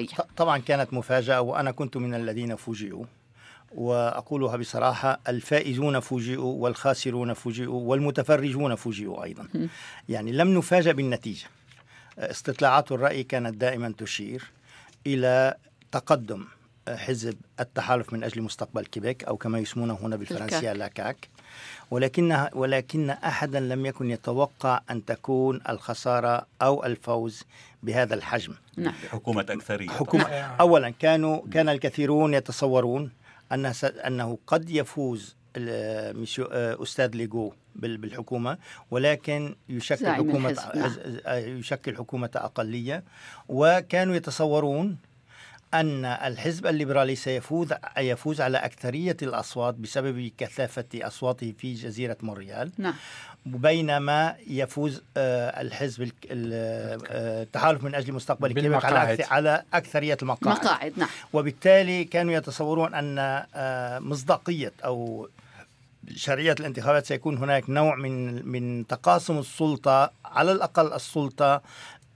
[0.06, 3.04] ط- طبعا كانت مفاجأة وأنا كنت من الذين فوجئوا.
[3.74, 9.48] وأقولها بصراحة الفائزون فوجئوا والخاسرون فوجئوا والمتفرجون فوجئوا أيضا.
[10.08, 11.46] يعني لم نفاجأ بالنتيجة.
[12.18, 14.50] استطلاعات الرأي كانت دائما تشير
[15.06, 15.54] إلى
[15.92, 16.44] تقدم
[16.88, 20.76] حزب التحالف من أجل مستقبل كيبيك أو كما يسمونه هنا بالفرنسية الكاك.
[20.76, 21.28] لاكاك.
[21.90, 27.42] ولكن ولكن أحدا لم يكن يتوقع أن تكون الخسارة أو الفوز
[27.82, 28.54] بهذا الحجم.
[28.76, 28.94] نعم.
[29.10, 29.88] حكومة أكثرية.
[29.88, 30.24] حكومة
[30.60, 33.10] أولا كانوا كان الكثيرون يتصورون
[33.52, 36.12] أن س- أنه قد يفوز آه،
[36.82, 38.58] أستاذ ليغو بال- بالحكومة
[38.90, 40.06] ولكن يشكل
[40.50, 41.18] الحزب، نعم.
[41.26, 43.04] آه، يشكل حكومة أقلية
[43.48, 44.96] وكانوا يتصورون
[45.74, 52.70] أن الحزب الليبرالي سيفوز يفوز على أكثرية الأصوات بسبب كثافة أصواته في جزيرة مونريال.
[52.78, 52.94] نعم.
[53.46, 56.98] بينما يفوز آه، الحزب آه،
[57.42, 60.56] التحالف من أجل مستقبل كيبيك على على أكثرية المقاعد.
[60.56, 61.08] مقاعد نعم.
[61.32, 63.18] وبالتالي كانوا يتصورون أن
[63.54, 65.28] آه، مصداقية أو
[66.16, 71.62] شرعية الانتخابات سيكون هناك نوع من من تقاسم السلطة على الأقل السلطة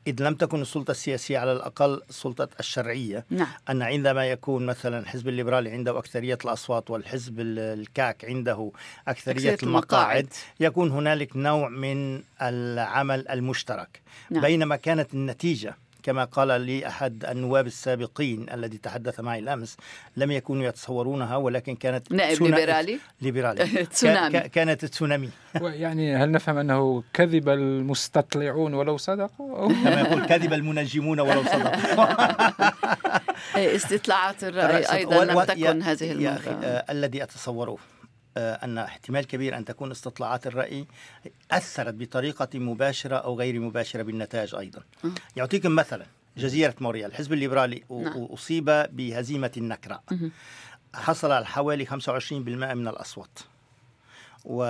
[0.08, 5.28] إذ لم تكن السلطة السياسية على الأقل السلطة الشرعية نعم أن عندما يكون مثلا الحزب
[5.28, 8.72] الليبرالي عنده أكثرية الأصوات والحزب ال- الكاك عنده
[9.08, 10.28] أكثرية, أكثرية المقاعد المقاعد.
[10.60, 14.42] يكون هنالك نوع من العمل المشترك نعم.
[14.42, 19.76] بينما كانت النتيجة كما قال لي أحد النواب السابقين الذي تحدث معي الأمس
[20.16, 23.84] لم يكونوا يتصورونها ولكن كانت نائب تسونا- ليبرالي؟ ليبرالي.
[23.86, 24.32] تسونامي.
[24.32, 25.30] كا- كا- كانت تسونامي.
[25.62, 32.04] يعني هل نفهم أنه كذب المستطلعون ولو صدقوا؟ كما يقول كذب المنجمون ولو صدقوا.
[33.56, 36.58] إيه، استطلاعات الرأي أيضا لم تكن هذه المرة.
[36.64, 37.76] آه الذي أتصوره.
[38.36, 40.86] أن احتمال كبير أن تكون استطلاعات الرأي
[41.50, 45.10] أثرت بطريقة مباشرة أو غير مباشرة بالنتائج أيضا آه.
[45.36, 48.24] يعطيكم مثلا جزيرة موريال الحزب الليبرالي نعم.
[48.24, 50.30] أصيب بهزيمة نكراء مهم.
[50.94, 51.92] حصل على حوالي 25%
[52.32, 53.38] من الأصوات
[54.44, 54.64] و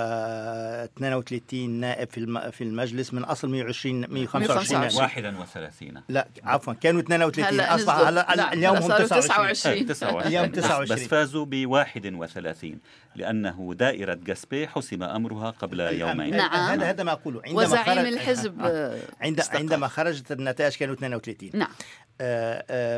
[0.84, 4.94] 32 نائب في الم- في المجلس من أصل 120 125 نائب.
[4.94, 9.76] 31 لا عفوا كانوا 32 هلا أصبح لا، اليوم هم صاروا 29 29.
[9.76, 10.98] إيه، 29 اليوم بس- 29.
[10.98, 12.78] بس فازوا ب 31
[13.16, 16.36] لأنه دائرة غاسبي حسم أمرها قبل يومين.
[16.36, 16.70] نعم.
[16.70, 17.40] هذا هذا ما أقوله.
[17.46, 18.98] عندما وزعيم خرج- الحزب آه.
[19.20, 19.40] عند.
[19.50, 21.68] عندما خرجت النتائج كانوا 32 نعم.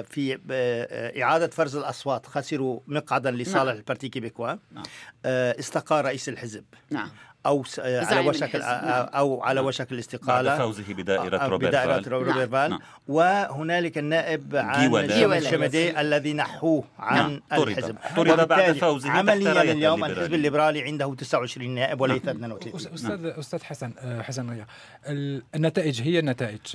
[0.03, 3.77] في آه، إعادة فرز الأصوات خسروا مقعدا لصالح نعم.
[3.77, 4.85] البارتي كيبيكوا نعم.
[5.25, 7.11] آه، استقال رئيس الحزب نعم
[7.47, 9.07] أو س- على زعيم وشك الحزب، نعم.
[9.15, 12.13] أو على وشك الاستقالة بعد فوزه بدائرة آه، روبرت بدائرة فال.
[12.13, 12.49] روبرت نعم.
[12.49, 12.81] فال نعم.
[13.09, 15.07] وهنالك النائب عن جيولا.
[15.19, 15.41] جيولا.
[15.41, 17.63] شمدي الذي نحوه عن نعم،.
[17.63, 20.13] الحزب طرد بعد فوزه عمليا اليوم الليبرالي.
[20.13, 24.67] الحزب الليبرالي عنده 29 نائب وليس أس- 32 أستاذ أستاذ حسن آه، حسن ريا
[25.09, 26.19] ال- النتائج هي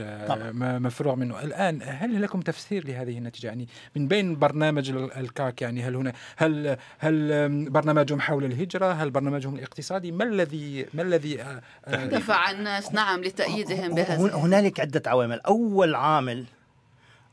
[0.02, 0.52] آه،.
[0.52, 5.62] ما- مفروغ منه الآن هل لكم تفسير لهذه النتيجة يعني من بين برنامج ال- الكاك
[5.62, 10.55] يعني هل هنا هل هل برنامجهم حول الهجرة هل برنامجهم الاقتصادي ما الذي
[10.94, 14.16] ما الذي آه، آه، دفع الناس نعم لتأييدهم بهذا.
[14.36, 15.40] هنالك عدة عوامل.
[15.42, 16.46] أول عامل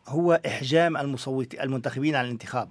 [0.08, 2.68] هو إحجام المصوت المنتخبين على الانتخاب.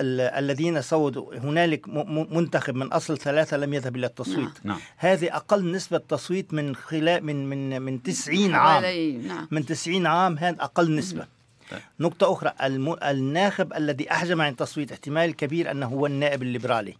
[0.00, 1.88] ال- الذين صوتوا هنالك
[2.32, 4.50] منتخب من أصل ثلاثة لم يذهب إلى التصويت.
[4.64, 8.72] نعم هذه أقل نسبة تصويت من خلال من من من 90 عام.
[8.82, 9.48] حوالي نعم.
[9.50, 11.26] من 90 عام هذا أقل نسبة.
[11.70, 11.80] طيب.
[12.00, 12.96] نقطة أخرى الم...
[13.02, 16.94] الناخب الذي أحجم عن التصويت احتمال كبير أنه هو النائب الليبرالي.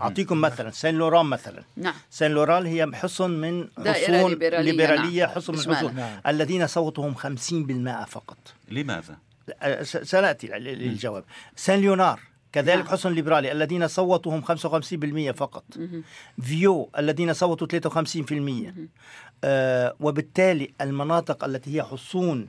[0.00, 1.62] أعطيكم مثلا سان لوران مثلا.
[1.76, 1.94] نعم.
[2.10, 5.34] سان لوران هي حصن من حصون ليبرالية، ليبرالية نعم.
[5.34, 5.76] حصن من.
[5.76, 5.94] حصون.
[5.94, 6.20] نعم.
[6.26, 8.38] الذين صوتهم 50% فقط.
[8.70, 9.16] لماذا؟
[9.62, 11.24] أه، س- سنأتي ل- للجواب.
[11.56, 12.20] سان ليونار
[12.52, 12.88] كذلك نعم.
[12.88, 13.52] حصن ليبرالي.
[13.52, 15.64] الذين صوتهم 55% فقط.
[16.42, 18.74] فيو الذين صوتوا 53%
[19.44, 22.48] آه وبالتالي المناطق التي هي حصون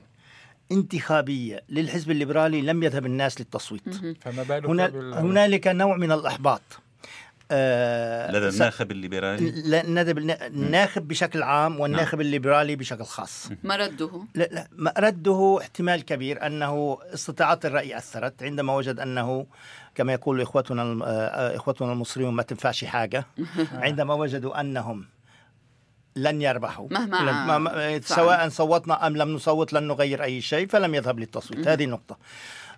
[0.72, 3.82] انتخابية للحزب الليبرالي لم يذهب الناس للتصويت.
[4.20, 6.62] فما بالك هنا بال- هنالك نوع من الإحباط.
[8.30, 13.48] لدى س- الناخب الليبرالي؟ لا- النادب- الناخب بشكل عام والناخب الليبرالي بشكل خاص.
[13.64, 19.46] مرده لا لا ما رده احتمال كبير أنه استطاعات الرأي أثرت عندما وجد أنه
[19.94, 23.24] كما يقول إخوتنا الم- آه، إخوتنا المصريون ما تنفعش حاجة.
[23.72, 25.04] عندما وجدوا أنهم
[26.16, 26.88] لن يربحوا.
[26.90, 28.00] مهما لن ما.
[28.16, 31.68] سواء صوتنا أم لم نصوت لن نغير أي شيء فلم يذهب للتصويت.
[31.68, 32.16] هذه نقطه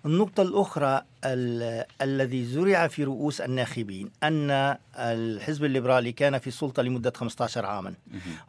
[0.05, 7.13] النقطة الأخرى ال- الذي زرع في رؤوس الناخبين أن الحزب الليبرالي كان في السلطة لمدة
[7.15, 7.93] 15 عاما.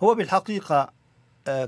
[0.02, 0.88] هو بالحقيقة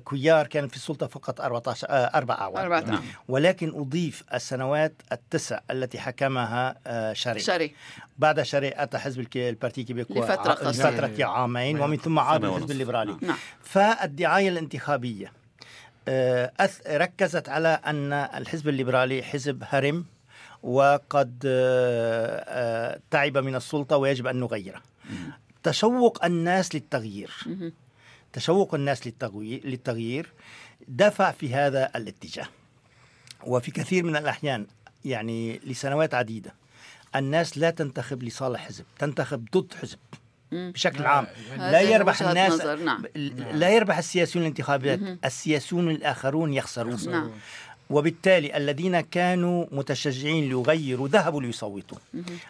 [0.05, 3.03] كويار كان في السلطة فقط 14 آه، أربع أعوام أربعة نعم.
[3.29, 7.75] ولكن أضيف السنوات التسع التي حكمها آه، شاري شاري
[8.19, 10.91] بعد شاري أتى حزب البارتي كيبيكوا لفترة ع- قصيرة.
[10.91, 12.71] لفترة عامين ومن ثم عاد الحزب.
[12.71, 13.19] الليبرالي نعم.
[13.23, 15.33] نعم فالدعاية الانتخابية
[16.09, 20.05] آه، أث- ركزت على أن الحزب الليبرالي حزب هرم
[20.63, 24.83] وقد آه، آه، تعب من السلطة ويجب أن نغيره
[25.63, 27.31] تشوق الناس للتغيير.
[28.33, 30.33] تشوق الناس للتغيير, للتغيير
[30.89, 32.49] دفع في هذا الاتجاه.
[33.47, 34.67] وفي كثير من الأحيان
[35.05, 36.55] يعني لسنوات عديدة
[37.17, 39.99] الناس لا تنتخب لصالح حزب تنتخب ضد حزب.
[40.53, 41.27] بشكل عام.
[41.57, 43.05] لا يربح الناس نظر، نعم.
[43.53, 45.01] لا يربح السياسيون الانتخابات.
[45.25, 46.99] السياسيون الآخرون يخسرون.
[47.11, 47.31] نعم.
[47.91, 51.99] وبالتالي الذين كانوا متشجعين ليغيروا ذهبوا ليصوتوا.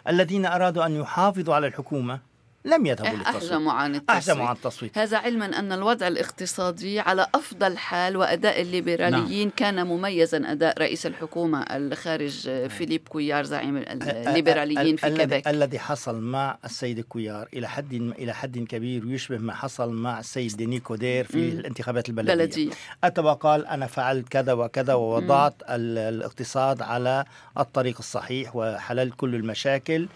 [0.07, 2.19] الذين أرادوا أن يحافظوا على الحكومة
[2.65, 3.35] لم يذهبوا للتصويت.
[3.43, 4.09] أحجموا عن التصويت.
[4.29, 4.97] أحجموا عن التصويت.
[4.97, 9.55] هذا علما أن الوضع الاقتصادي على أفضل حال وأداء الليبراليين نعم.
[9.55, 15.47] كان مميزا أداء رئيس الحكومة الخارج فيليب كويار زعيم الليبراليين في كيبيك.
[15.47, 20.57] الذي حصل مع السيد كويار إلى حد إلى حد كبير يشبه ما حصل مع السيد
[20.57, 21.59] ديني كودير في مم.
[21.59, 22.33] الانتخابات البلدية.
[22.33, 22.69] بلدية.
[23.03, 27.25] اتى وقال أنا فعلت كذا وكذا ووضعت ال- الاقتصاد على
[27.57, 30.07] الطريق الصحيح وحللت كل المشاكل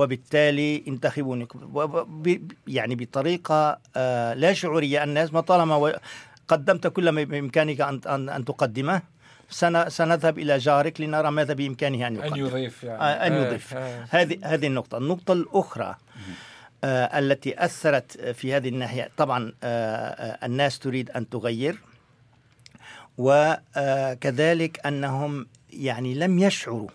[0.00, 1.48] وبالتالي انتخبوني.
[2.66, 5.04] يعني بطريقة آه، لا شعورية.
[5.04, 5.92] الناس ما طالما
[6.48, 9.02] قدمت كل ما بإمكانك ان ان, أن تقدمه
[9.50, 12.36] سن- سنذهب إلى جارك لنرى ماذا بإمكانه أن أن يقدم.
[12.46, 13.02] يضيف يعني.
[13.02, 13.74] آه، أن آه، يضيف.
[14.10, 15.94] هذه هذه النقطة، النقطة الأخرى
[16.84, 19.10] التي أثرت في هذه الناحية.
[19.16, 19.52] طبعا
[20.44, 21.78] الناس تريد أن تغير
[23.18, 26.88] وكذلك أنهم يعني لم يشعروا.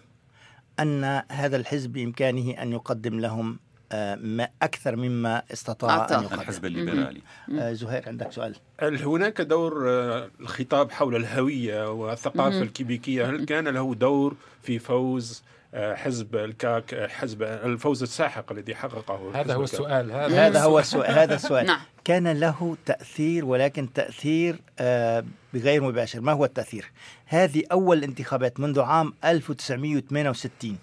[0.79, 3.59] أن هذا الحزب بإمكانه أن يقدم لهم
[3.91, 6.05] آه ما أكثر مما استطاع.
[6.17, 6.39] أن يقدم.
[6.39, 7.21] الحزب الليبرالي.
[7.59, 13.67] آه زهير عندك سؤال؟ هل هناك دور آه، الخطاب حول الهوية والثقافة الكيبيكية؟ هل كان
[13.67, 15.43] له دور في فوز
[15.73, 21.35] حزب الكاك حزب الفوز الساحق الذي حققه هذا هو؟ السؤال هذا هذا هو السؤال هذا
[21.35, 21.65] السؤال.
[21.65, 21.79] نعم.
[22.03, 26.21] كان له تأثير ولكن تأثير آه، بغير مباشر.
[26.21, 26.91] ما هو التأثير؟
[27.25, 30.77] هذه أول انتخابات منذ عام 1968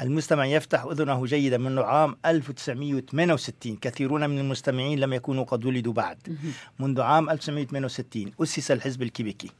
[0.00, 6.38] المستمع يفتح أذنه جيدا منذ عام 1968 كثيرون من المستمعين لم يكونوا قد ولدوا بعد.
[6.78, 9.50] منذ عام 1968 أسس الحزب الكيبيكي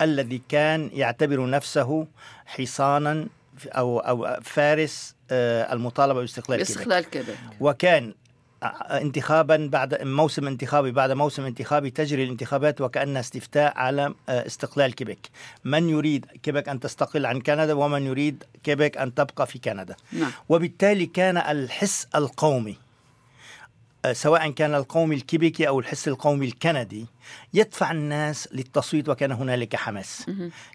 [0.00, 2.06] الذي كان يعتبر نفسه
[2.46, 3.26] حصانا
[3.66, 7.36] أو أو فارس آه، المطالبة باستقلال باستقلال كيبيك.
[7.60, 8.14] وكان
[8.90, 15.28] انتخابا بعد موسم انتخابي بعد موسم انتخابي تجري الانتخابات وكأنها استفتاء على آه، استقلال كيبيك.
[15.64, 19.96] من يريد كيبيك أن تستقل عن كندا ومن يريد كيبيك أن تبقى في كندا.
[20.12, 20.30] نعم.
[20.48, 22.83] وبالتالي كان الحس القومي آه،
[24.12, 27.06] سواء كان القومي الكيبيكي أو الحس القومي الكندي
[27.54, 30.26] يدفع الناس للتصويت وكان هنالك حماس.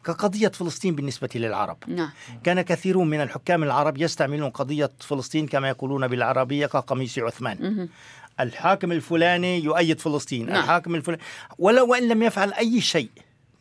[0.05, 1.77] كقضية فلسطين بالنسبة للعرب.
[1.88, 2.09] نعم.
[2.43, 7.88] كان كثيرون من الحكام العرب يستعملون قضية فلسطين كما يقولون بالعربية كقميص عثمان.
[8.39, 10.45] الحاكم الفلاني يؤيد فلسطين.
[10.45, 10.63] نعم.
[10.63, 11.21] الحاكم الفلاني
[11.57, 13.09] ولو وإن لم يفعل أي شيء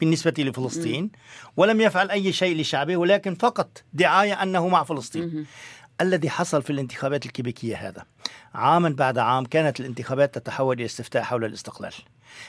[0.01, 1.11] بالنسبة لفلسطين
[1.57, 5.47] ولم يفعل أي شيء لشعبه ولكن فقط دعاية أنه مع فلسطين.
[6.01, 8.05] الذي حصل في الانتخابات الكيبيكية هذا.
[8.55, 11.93] عاما بعد عام كانت الانتخابات تتحول إلى استفتاء حول الاستقلال.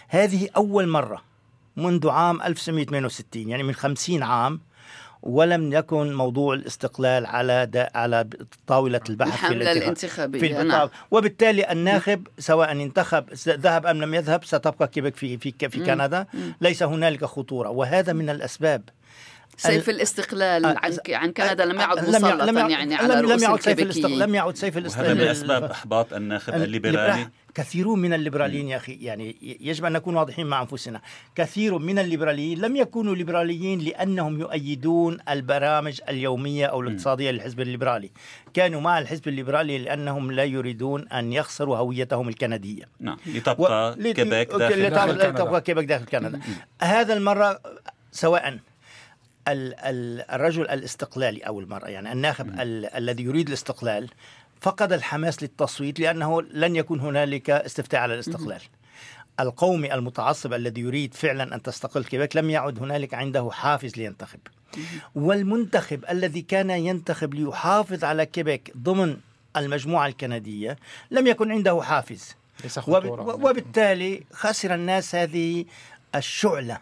[0.08, 1.22] هذه أول مرة
[1.78, 4.60] منذ عام 1968 يعني من 50 عام
[5.22, 8.30] ولم يكن موضوع الاستقلال على دا على
[8.68, 10.36] طاولة البحث في الحملة الانتخاب.
[10.36, 10.90] الانتخابية في نعم.
[11.12, 16.26] وبالتالي الناخب سواء انتخب ذهب أم لم يذهب ستبقى كيبك في في في كندا.
[16.62, 17.70] ليس هنالك خطورة.
[17.70, 18.82] وهذا من الأسباب
[19.60, 23.80] سيف الاستقلال آه، عن عن كندا لم يعد يع- مسلطا يعني على لم, يعد سيف
[23.80, 25.22] الاستقلال لم بعد سيف الاستقلال.
[25.22, 27.30] اسباب إحباط الناخب الليبرالي.
[27.56, 31.02] كثيرون من الليبراليين يا أخي يعني يجب أن نكون واضحين مع أنفسنا.
[31.36, 38.12] كثير من الليبراليين لم يكونوا ليبراليين لأنهم يؤيدون البرامج اليومية أو الاقتصادية للحزب الليبرالي.
[38.54, 42.84] كانوا مع الحزب الليبرالي لأنهم لا يريدون أن يخسروا هويتهم الكندية.
[43.00, 45.30] نعم لتبقى لت- كيبيك okay، داخل لتبقى- داخل كندا.
[45.44, 46.40] تبقى كيبك داخل كندا.
[46.82, 47.60] هذا المرة
[48.12, 48.58] سواء
[49.52, 54.10] الرجل الاستقلالي أو المرأة يعني الناخب ال- الذي يريد الاستقلال
[54.62, 58.62] فقد الحماس للتصويت لأنه لن يكون هنالك استفتاء على الاستقلال.
[59.40, 64.40] القومي المتعصب الذي يريد فعلا أن تستقل كيبك لم يعد هنالك عنده حافز لينتخب.
[65.16, 69.18] والمنتخب الذي كان ينتخب ليحافظ على كيبك ضمن
[69.58, 70.78] المجموعة الكندية
[71.12, 72.36] لم يكن عنده حافز.
[72.98, 73.06] وب-
[73.44, 75.66] وبالتالي خسر الناس هذه
[76.16, 76.78] الشعلة.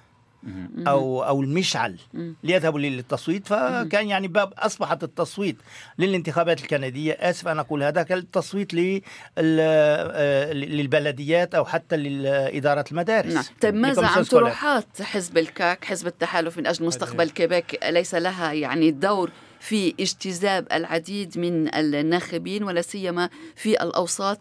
[0.88, 1.96] أو أو المشعل
[2.44, 3.48] ليذهبوا للتصويت.
[3.48, 5.58] فكان يعني باب أصبحت التصويت
[6.00, 7.14] للانتخابات الكندية.
[7.14, 13.34] آسف أن أقول هذا كالتصويت لل- آه، للبلديات أو حتى لإدارة المدارس.
[13.34, 13.44] نعم.
[13.62, 14.24] طيب ماذا عن.
[14.24, 20.68] طروحات حزب الكاك حزب التحالف من أجل مستقبل كيبيك؟ ليس لها يعني دور في اجتذاب
[20.74, 24.40] العديد من الناخبين ولا سيما في الأوساط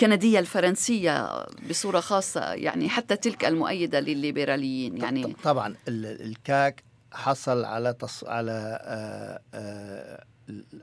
[0.00, 6.82] الكندية الفرنسية بصورة خاصة يعني حتى تلك المؤيدة للليبراليين يعني طبعا ال- الكاك
[7.12, 8.24] حصل على تص...
[8.24, 10.24] على آه، آه،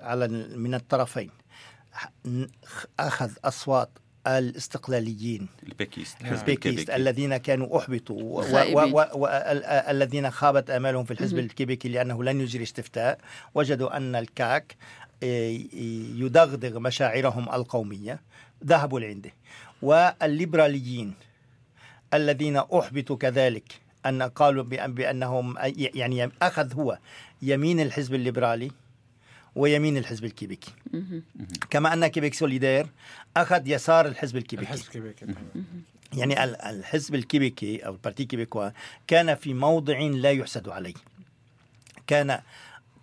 [0.02, 1.30] على من الطرفين
[3.00, 3.90] أخذ أصوات
[4.28, 6.24] الاستقلاليين ال péquistes.
[6.24, 8.44] حزب ال péquistes الذين كانوا أحبطوا.
[9.16, 13.20] والذين خابت آمالهم في الحزب الكيبيكي لأنه لن يجري استفتاء
[13.56, 14.76] وجدوا أن الكاك
[15.24, 15.60] آه،
[16.16, 18.20] يدغدغ مشاعرهم القومية
[18.66, 19.32] ذهبوا لعنده
[19.82, 21.14] والليبراليين
[22.14, 26.98] الذين احبطوا كذلك أن قالوا بأن بأنهم يعني أخذ هو
[27.42, 28.72] يمين الحزب الليبرالي
[29.56, 30.72] ويمين الحزب الكيبيكي.
[31.70, 32.88] كما أن كيبيك سوليدير
[33.38, 34.74] أخذ يسار الحزب الكيبيكي.
[34.74, 35.16] الحزب كيبيك
[36.14, 38.70] يعني ال- الحزب الكيبيكي أو البارتي كيبيكوا
[39.08, 40.94] كان في موضع لا يحسد عليه.
[42.08, 42.40] كان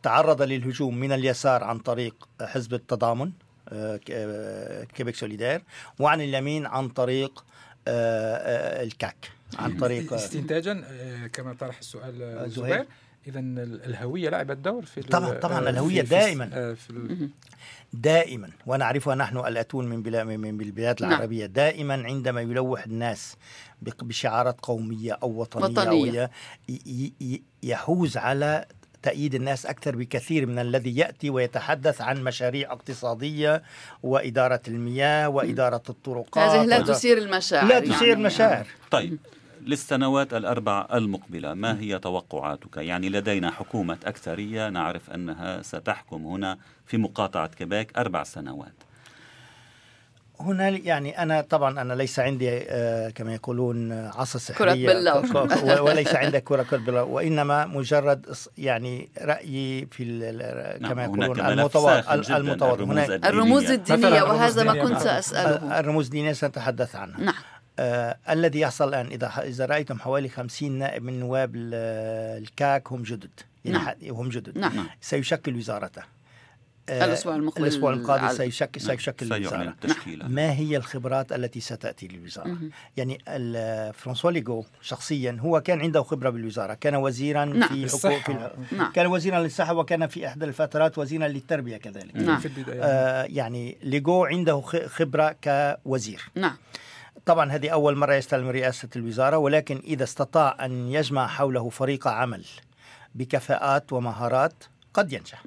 [0.02, 3.32] تعرض للهجوم من اليسار عن طريق حزب التضامن.
[3.72, 5.62] آه، ك- آه، كيبيك سوليدير
[5.98, 7.44] وعن اليمين عن طريق
[7.88, 10.84] آه، الكاك عن طريق آه، استنتاجا
[11.32, 12.86] كما طرح السؤال زهير.
[13.26, 16.74] اذا الهوية لعبت دور في طبعاً- طبعاً الهوية في- دائماً.
[16.74, 17.28] في
[17.92, 21.12] دائما ونعرفها نحن الأتون من بلا من البلاد نعم.
[21.12, 23.36] العربية دائما عندما يلوح الناس
[23.82, 26.30] بشعارات قومية أو وطنية, وطنية.
[27.62, 28.66] يحوز على
[29.02, 33.62] تأييد الناس أكثر بكثير من الذي يأتي ويتحدث عن مشاريع اقتصادية
[34.02, 38.22] وإدارة المياه وإدارة الطرقات هذه لا تثير المشاعر لا تثير يعني.
[38.22, 39.18] مشاعر طيب
[39.66, 46.96] للسنوات الأربع المقبلة ما هي توقعاتك؟ يعني لدينا حكومة أكثرية نعرف أنها ستحكم هنا في
[46.96, 48.89] مقاطعة كيبيك أربع سنوات
[50.40, 54.86] هنا يعني أنا طبعا أنا ليس عندي آه، كما يقولون عصا سحرية.
[54.86, 55.46] بلور.
[55.46, 58.26] ك- ك- وليس عندك كرة كرة بلور وإنما مجرد
[58.58, 60.04] يعني رأيي في
[60.80, 65.06] نعم كما يقولون المتواضع المتواضع الرموز هناك الرموز الرموز وهذا ما كنت.
[65.06, 67.34] أسأله الرموز الدينية سنتحدث عنها نعم.
[67.78, 73.02] آه الذي يحصل الآن إذا إذا رأيتم حوالي 50 نائب من نواب ال- الكاك هم
[73.02, 73.30] جدد.
[73.64, 74.14] يعني نعم.
[74.16, 74.58] هم جدد.
[74.58, 74.86] نعم.
[75.00, 76.02] سيشكل وزارته.
[76.90, 78.96] الأسبوع المقبل الأسبوع القادم سيشكل نعم.
[78.96, 79.68] سيشكل سيعلن الوزارة.
[79.68, 80.28] التشكيلة.
[80.28, 82.56] ما هي الخبرات التي ستأتي للوزارة؟
[82.96, 83.18] يعني
[83.92, 87.68] فرانسوا ليغو شخصيا هو كان عنده خبرة بالوزارة كان وزيرا نعم.
[87.86, 88.08] في.
[88.08, 88.92] حقوق نعم.
[88.92, 92.16] كان وزيرا للصحة وكان في إحدى الفترات وزيرا للتربية كذلك.
[92.16, 92.40] نعم.
[92.40, 92.80] في البداية.
[92.82, 96.22] آه يعني ليغو عنده خ- خبرة كوزير.
[96.34, 96.56] نعم.
[97.26, 102.44] طبعا هذه أول مرة يستلم رئاسة الوزارة ولكن إذا استطاع أن يجمع حوله فريق عمل
[103.14, 104.64] بكفاءات ومهارات
[104.94, 105.42] قد ينجح.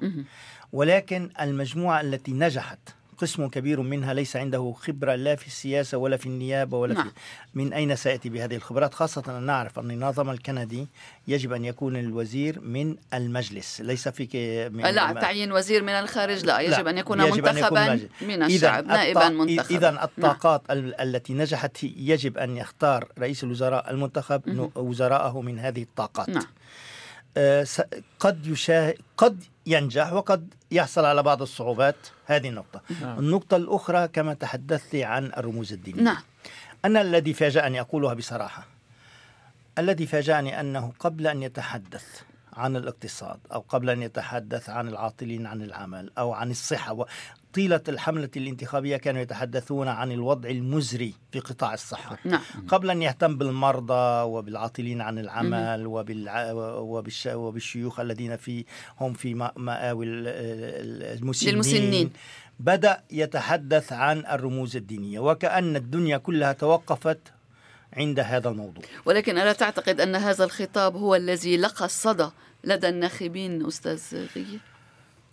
[0.74, 2.78] ولكن المجموعة التي نجحت
[3.18, 7.04] قسم كبير منها ليس عنده خبرة لا في السياسة ولا في النيابة ولا نعم.
[7.04, 7.10] في
[7.54, 10.86] من أين سيأتي بهذه الخبرات خاصة أن نعرف أن النظام الكندي
[11.28, 16.60] يجب أن يكون الوزير من المجلس ليس في من لا تعيين وزير من الخارج لا
[16.60, 18.08] يجب لا، أن يكون يجب أن منتخبا مجلس.
[18.22, 23.44] من إذن الشعب نائبا الط- منتخبا إذا الطاقات ال- التي نجحت يجب أن يختار رئيس
[23.44, 26.44] الوزراء المنتخب وزراءه من هذه الطاقات نعم.
[27.36, 27.66] آه،
[28.20, 31.96] قد يشاهد قد ينجح وقد يحصل على بعض الصعوبات.
[32.26, 32.80] هذه النقطة.
[33.02, 33.18] نعم.
[33.18, 36.02] النقطة الأخرى كما تحدثت عن الرموز الدينية.
[36.02, 36.22] نعم.
[36.84, 38.66] أنا الذي فاجأني أقولها بصراحة.
[39.78, 42.04] الذي فاجأني أنه قبل أن يتحدث
[42.52, 47.06] عن الاقتصاد أو قبل أن يتحدث عن العاطلين عن العمل أو عن الصحة و-
[47.54, 52.18] طيلة الحملة الانتخابية كانوا يتحدثون عن الوضع المزري في قطاع الصحة.
[52.24, 52.40] نعم.
[52.68, 56.52] قبل أن يهتم بالمرضى وبالعاطلين عن العمل وبالع...
[56.78, 57.26] وبالش...
[57.26, 58.64] وبالشيوخ الذين في
[59.00, 61.54] هم في مآوي ال- ال- المسنين.
[61.54, 62.10] للمسنين.
[62.60, 67.20] بدأ يتحدث عن الرموز الدينية وكأن الدنيا كلها توقفت
[67.92, 68.84] عند هذا الموضوع.
[69.04, 72.28] ولكن ألا تعتقد أن هذا الخطاب هو الذي لقى الصدى
[72.64, 74.00] لدى الناخبين أستاذ
[74.36, 74.44] غي؟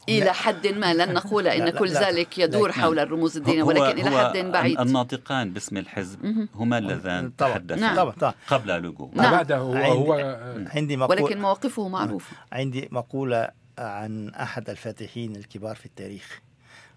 [0.09, 2.09] إلى حد ما لن نقول إن لا، لا، كل لا.
[2.09, 2.73] ذلك يدور لا.
[2.73, 7.79] حول الرموز الدينية هو- ولكن إلى هو حد بعيد الناطقان باسم الحزب هما اللذان تحدثا
[7.81, 7.95] نعم.
[7.95, 9.31] طبعا طبعا قبل لجوء نعم.
[9.31, 10.37] بعده هو, عندي- هو
[10.75, 16.41] عندي مقولة ولكن مواقفه معروفة عندي مقولة عن أحد الفاتحين الكبار في التاريخ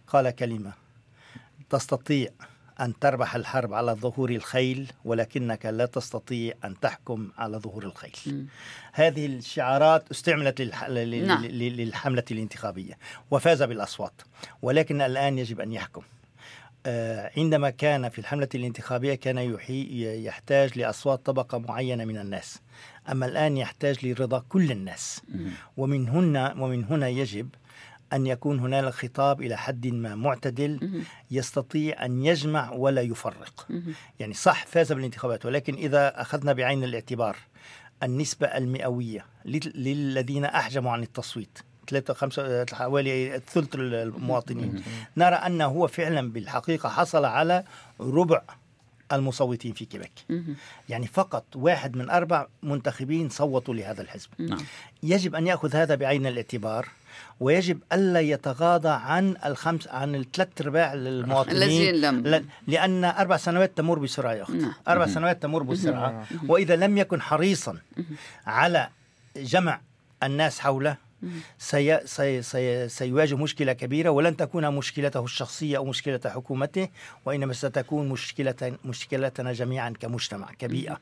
[0.08, 0.72] قال كلمة
[1.70, 2.28] تستطيع
[2.80, 8.46] أن تربح الحرب على ظهور الخيل ولكنك لا تستطيع أن تحكم على ظهور الخيل مم.
[8.92, 10.84] هذه الشعارات استعملت للح...
[10.84, 11.44] لل- نعم.
[11.44, 12.98] لل- للحملة الانتخابية
[13.30, 14.12] وفاز بالأصوات
[14.62, 16.02] ولكن الآن يجب أن يحكم
[16.86, 20.24] آه، عندما كان في الحملة الانتخابية كان يحي...
[20.26, 22.60] يحتاج لأصوات طبقة معينة من الناس
[23.10, 25.22] أما الآن يحتاج لرضا كل الناس
[25.76, 27.48] ومن هنا ومن هنا يجب
[28.14, 33.66] أن يكون هنالك خطاب إلى حد ما معتدل يستطيع أن يجمع ولا يفرق.
[34.20, 37.36] يعني صح فاز بالانتخابات ولكن إذا أخذنا بعين الاعتبار
[38.02, 41.58] النسبة المئوية لل- للذين أحجموا عن التصويت
[41.90, 44.82] ثلاثة خمسة حوالي ثلث المواطنين
[45.16, 47.64] نرى أنه هو فعلا بالحقيقة حصل على
[48.00, 48.42] ربع
[49.12, 50.56] المصوتين في كيبيك مهم.
[50.88, 54.28] يعني فقط واحد من أربع منتخبين صوتوا لهذا الحزب.
[54.38, 54.58] نعم.
[55.02, 56.88] يجب أن يأخذ هذا بعين الاعتبار
[57.40, 62.26] ويجب ألا يتغاضى عن الخمس عن الثلاث أرباع المواطنين الذين لم.
[62.26, 64.72] ل- لأن أربع سنوات تمر بسرعة يا أخت نعم.
[64.88, 66.26] أربع سنوات تمر بسرعة.
[66.48, 67.78] وإذا لم يكن حريصا
[68.46, 68.88] على
[69.36, 69.80] جمع
[70.22, 70.96] الناس حوله
[71.58, 76.88] سي سي سي سيواجه مشكلة كبيرة ولن تكون مشكلته الشخصية أو مشكلة حكومته
[77.24, 81.00] وإنما ستكون مشكلة مشكلتنا جميعا كمجتمع كبيئة.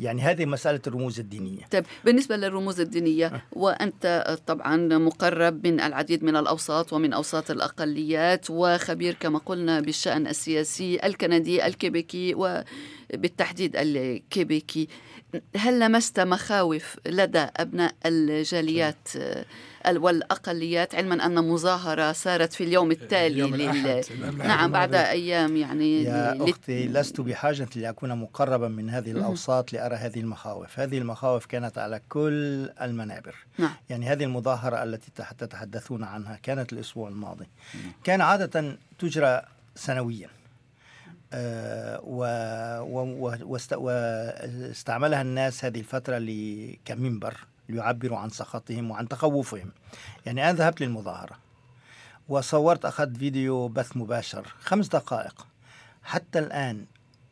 [0.00, 1.66] يعني هذه مسألة الرموز الدينية.
[1.70, 9.14] طيب بالنسبة للرموز الدينية وأنت طبعا مقرب من العديد من الأوساط ومن أوساط الأقليات وخبير
[9.14, 14.88] كما قلنا بالشأن السياسي الكندي الكيبيكي وبالتحديد الكيبيكي.
[15.56, 19.08] هل لمست مخاوف لدى أبناء الجاليات
[19.96, 23.60] والأقليات؟ علما أن مظاهرة صارت في اليوم التالي يوم لل...
[23.62, 25.10] الأحد، الأحد نعم بعد الماضي.
[25.10, 30.78] أيام يعني يا أختي لست بحاجة لأكون مقربا من هذه الأوساط لأرى هذه المخاوف.
[30.80, 33.34] هذه المخاوف كانت على كل المنابر.
[33.58, 33.74] نعم.
[33.90, 37.46] يعني هذه المظاهرة التي تح- تتحدثون عنها كانت الأسبوع الماضي.
[38.04, 39.42] كان عادة تجرى
[39.74, 41.15] سنويا آه، و- و- و- واست-
[43.72, 46.18] واستعملها الناس هذه الفترة
[46.84, 47.36] كمنبر
[47.68, 49.72] ليعبروا عن سخطهم وعن تخوفهم.
[50.26, 51.38] يعني أنا ذهبت للمظاهرة
[52.28, 55.46] وصورت أخذت فيديو بث مباشر خمس دقائق.
[56.02, 56.84] حتى الآن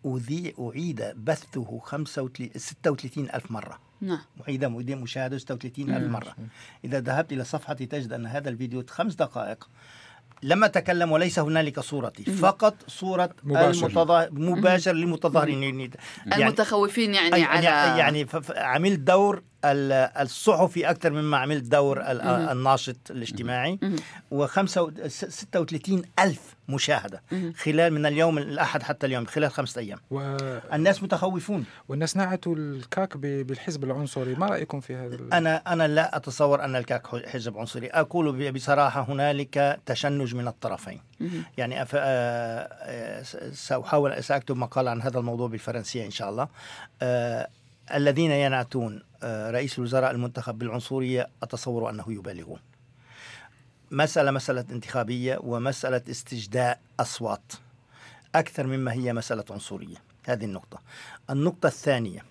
[0.07, 3.79] أذيع أعيد بثه 35 36 ألف مرة.
[4.01, 4.21] نعم.
[4.41, 6.37] معيدة مشاهدة 36 ألف مرة.
[6.85, 9.69] إذا ذهبت إلى صفحتي تجد أن هذا الفيديو خمس دقائق.
[10.45, 13.87] لم أتكلم وليس هنالك صورتي فقط صورة مباشر.
[13.87, 14.29] المتظا...
[14.33, 15.91] مباشر للمتظاهرين يعني
[16.37, 22.21] المتخوفين يعني على يعني, يعني ف- ف- عملت دور الصحفي أكثر مما عملت دور ال-
[22.23, 23.79] الناشط الاجتماعي.
[24.31, 27.23] و 36 ألف مشاهدة.
[27.57, 29.99] خلال من اليوم الأحد حتى اليوم خلال خمسة أيام.
[30.11, 30.37] و...
[30.73, 31.65] الناس متخوفون.
[31.89, 34.35] والناس نعتوا الكاك بالحزب العنصري.
[34.35, 37.87] ما رأيكم في هذا؟ ال- أنا أنا لا أتصور أن الكاك حزب عنصري.
[37.89, 41.01] أقول ب- بصراحة هنالك تشنج من الطرفين.
[41.59, 41.91] يعني أف...
[41.95, 46.49] آه، آه، س- سأحاول سأكتب مقال عن هذا الموضوع بالفرنسية إن شاء الله.
[47.03, 47.49] آه،
[47.95, 52.59] الذين ينعتون آه، رئيس الوزراء المنتخب بالعنصرية أتصور أنه يبالغون.
[53.91, 57.53] مسألة مسألة انتخابية ومسألة استجداء أصوات.
[58.35, 59.97] أكثر مما هي مسألة عنصرية.
[60.27, 60.79] هذه النقطة.
[61.31, 62.25] النقطة الثانية.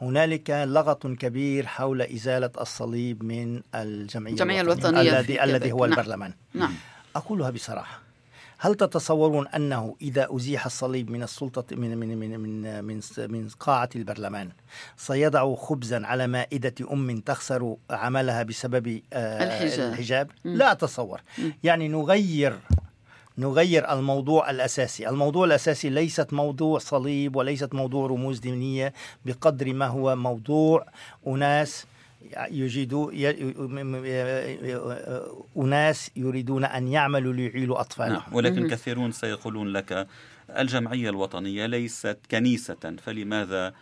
[0.00, 5.72] هنالك لغط كبير حول إزالة الصليب من الجمعية الجمعية الوطنية الوطنية الذي الذي.
[5.72, 5.98] هو نعم.
[5.98, 6.34] البرلمان.
[6.54, 6.74] نعم.
[7.16, 8.09] أقولها بصراحة.
[8.62, 13.88] هل تتصورون أنه إذا أزيح الصليب من السلطة من من من من من, من قاعة
[13.96, 14.48] البرلمان
[14.96, 21.20] سيضع خبزا على مائدة أم تخسر عملها بسبب آه، الحجاب, الحجاب؟ لا أتصور.
[21.64, 22.58] يعني نغير
[23.38, 28.92] نغير الموضوع الأساسي، الموضوع الأساسي ليست موضوع صليب وليست موضوع رموز دينية
[29.24, 30.86] بقدر ما هو موضوع
[31.26, 31.86] أناس
[32.50, 33.12] يجدوا
[35.56, 38.12] أناس يريدون أن يعملوا ليعيلوا أطفالهم.
[38.12, 40.06] نعم ولكن كثيرون سيقولون لك
[40.58, 43.72] الجمعية الوطنية ليست كنيسة فلماذا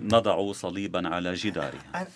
[0.00, 2.06] نضع صليبا على جدارها؟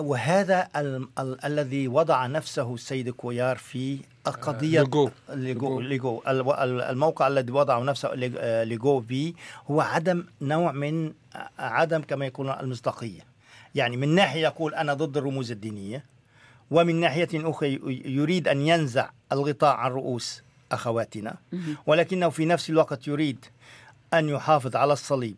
[0.00, 5.10] وهذا ال- ال- الذي وضع نفسه السيد كويار في القضية ليجو.
[5.28, 6.22] ليجو, ليجو.
[6.26, 8.14] الموقع الذي وضع نفسه
[8.64, 9.34] ليجو في
[9.70, 11.12] هو عدم نوع من
[11.58, 13.27] عدم كما يقولون المصداقية.
[13.78, 16.04] يعني من ناحية يقول أنا ضد الرموز الدينية
[16.70, 21.36] ومن ناحية أخرى يريد أن ينزع الغطاء عن رؤوس أخواتنا
[21.86, 23.44] ولكنه في نفس الوقت يريد
[24.14, 25.36] أن يحافظ على الصليب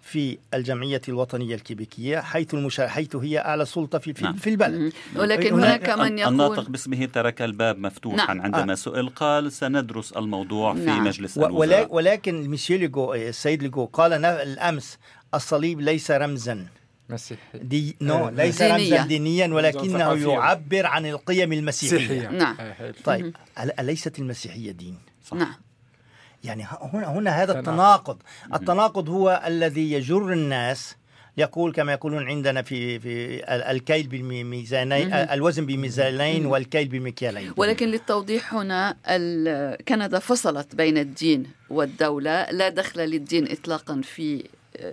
[0.00, 2.88] في الجمعية الوطنية الكيبيكية حيث المشا...
[2.88, 4.36] حيث هي أعلى سلطة في في, نعم.
[4.36, 8.40] في البلد ولكن هناك من يقول الناطق باسمه ترك الباب مفتوحا نعم.
[8.40, 8.74] عندما آه.
[8.74, 11.04] سئل قال سندرس الموضوع في نعم.
[11.04, 14.98] مجلس الوزراء ولكن ميسيو ليغو السيد ليغو قال الأمس
[15.34, 16.66] الصليب ليس رمزا
[17.10, 22.28] مسيحي ديني no, no, ليس رمزا دينيا ولكنه يعبر عن القيم المسيحية.
[22.28, 22.56] نعم.
[23.04, 23.36] طيب
[23.78, 25.36] أليست المسيحية دين؟ صح.
[25.36, 25.54] نعم.
[26.44, 28.18] يعني هنا هنا هذا التناقض.
[28.54, 30.96] التناقض هو الذي يجر الناس
[31.36, 37.52] يقول كما يقولون عندنا في في الكيل بميزانين الوزن بميزانين والكيل بمكيالين.
[37.56, 38.96] ولكن للتوضيح هنا
[39.88, 44.44] كندا فصلت بين الدين والدولة لا دخل للدين إطلاقا في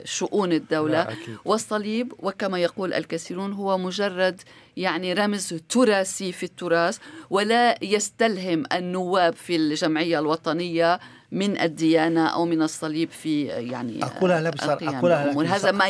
[0.04, 1.08] شؤون الدولة
[1.46, 4.42] والصليب وكما يقول الكثيرون هو مجرد
[4.78, 6.98] يعني رمز تراثي في التراث
[7.30, 11.00] ولا يستلهم النواب في الجمعية الوطنية
[11.32, 15.86] من الديانة أو من الصليب في يعني أقولها لا بصراحة أقولها لا هذا ما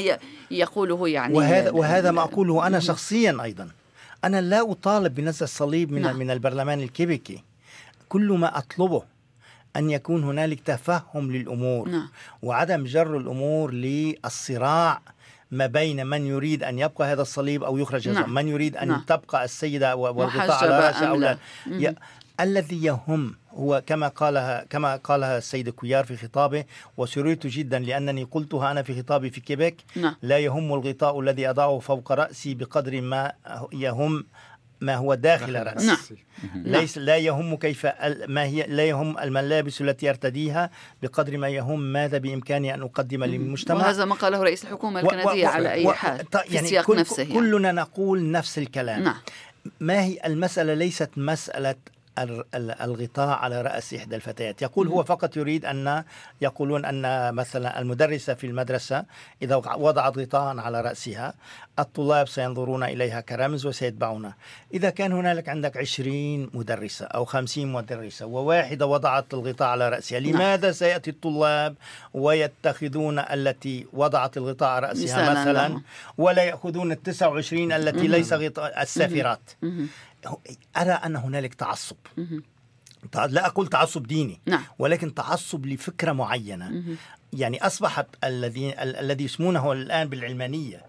[0.51, 3.69] يقوله يعني وهذا وهذا ما أقوله أنا شخصيا أيضا.
[4.23, 6.17] أنا لا أطالب بنزع الصليب من نعم.
[6.17, 7.43] من البرلمان الكيبيكي
[8.09, 9.03] كل ما أطلبه
[9.77, 12.09] أن يكون هنالك تفهم للأمور نعم.
[12.41, 15.01] وعدم جر الأمور للصراع
[15.51, 18.33] ما بين من يريد أن يبقى هذا الصليب أو يخرج نعم.
[18.33, 19.01] من يريد أن نعم.
[19.07, 21.37] تبقى السيدة والغطاء على رأسها أو لا
[22.39, 26.63] الذي يهم هو كما قالها كما قالها السيد كويار في خطابه
[26.97, 30.15] وسررت جدا لأنني قلتها أنا في خطابي في كيبيك نعم.
[30.21, 33.31] لا يهم الغطاء الذي أضعه فوق رأسي بقدر ما
[33.73, 34.25] يهم
[34.81, 35.85] ما هو داخل رأسي.
[35.87, 35.97] نعم.
[36.55, 37.87] ليس لا يهم كيف
[38.27, 40.69] ما هي لا يهم الملابس التي ارتديها
[41.03, 43.77] بقدر ما يهم ماذا بإمكاني أن أقدم للمجتمع.
[43.77, 45.49] وهذا ما قاله رئيس الحكومة الكندية و...
[45.49, 45.51] و...
[45.51, 46.97] على أي حال في يعني السياق كل...
[46.97, 47.33] نفسه يعني.
[47.33, 49.03] كلنا نقول نفس الكلام.
[49.03, 49.17] نعم.
[49.79, 51.75] ما هي المسألة ليست مسألة
[52.55, 54.61] الغطاء على رأس إحدى الفتيات.
[54.61, 56.03] يقول هو فقط يريد أن
[56.41, 59.05] يقولون أن مثلا المدرسة في المدرسة
[59.41, 61.33] إذا وضعت غطاء على رأسها
[61.79, 64.35] الطلاب سينظرون إليها كرمز وسيتبعونها
[64.73, 70.71] إذا كان هنالك عندك عشرين مدرسة أو خمسين مدرسة وواحدة وضعت الغطاء على رأسها لماذا
[70.71, 71.75] سيأتي الطلاب
[72.13, 75.81] ويتخذون التي وضعت الغطاء على رأسها مثلا
[76.17, 79.39] ولا يأخذون التسع وعشرين التي ليس غطاء السافرات
[80.77, 81.97] أرى أن هنالك تعصب.
[83.15, 84.63] لا أقول تعصب ديني نعم.
[84.79, 86.83] ولكن تعصب لفكرة معينة.
[87.33, 90.81] يعني أصبحت الذي الذي يسمونه الآن بالعلمانية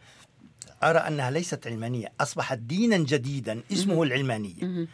[0.83, 4.87] أرى أنها ليست علمانية أصبحت دينا جديدا اسمه العلمانية.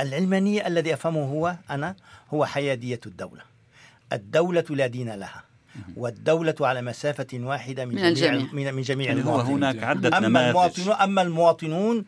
[0.00, 1.96] العلمانية الذي أفهمه هو أنا
[2.34, 3.42] هو حيادية الدولة.
[4.12, 5.44] الدولة لا دين لها.
[5.96, 8.72] والدولة على مسافة واحدة من, من جميع الجميع.
[8.72, 12.04] من جميع يعني المواطنين هناك عدة أما نماذج المواطنون أما المواطنون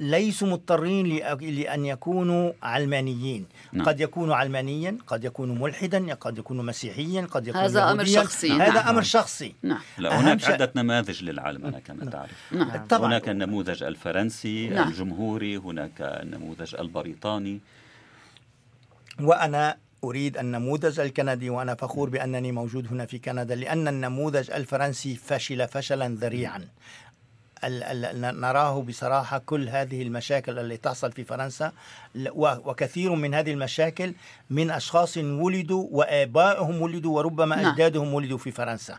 [0.00, 1.06] ليسوا مضطرين
[1.40, 3.86] لأن يكونوا علمانيين نعم.
[3.86, 8.04] قد يكونوا علمانيا قد يكونوا ملحدا قد يكونوا مسيحيا قد يكونوا هذا أمر.
[8.04, 8.52] شخصي.
[8.52, 8.88] هذا نعم.
[8.88, 12.86] أمر شخصي نعم لا هناك عدة نماذج للعلمنة كما تعرف نعم.
[12.86, 14.88] طبعا هناك النموذج الفرنسي نعم.
[14.88, 17.60] الجمهوري هناك النموذج البريطاني
[19.20, 19.76] وأنا
[20.10, 26.08] أريد النموذج الكندي وأنا فخور بأنني موجود هنا في كندا لأن النموذج الفرنسي فشل فشلا
[26.08, 26.68] ذريعا.
[27.64, 31.72] نراه بصراحة كل هذه المشاكل التي تحصل في فرنسا
[32.36, 34.14] وكثير من هذه المشاكل
[34.50, 37.66] من أشخاص ولدوا وآبائهم ولدوا وربما نعم.
[37.66, 38.98] أجدادهم ولدوا في فرنسا.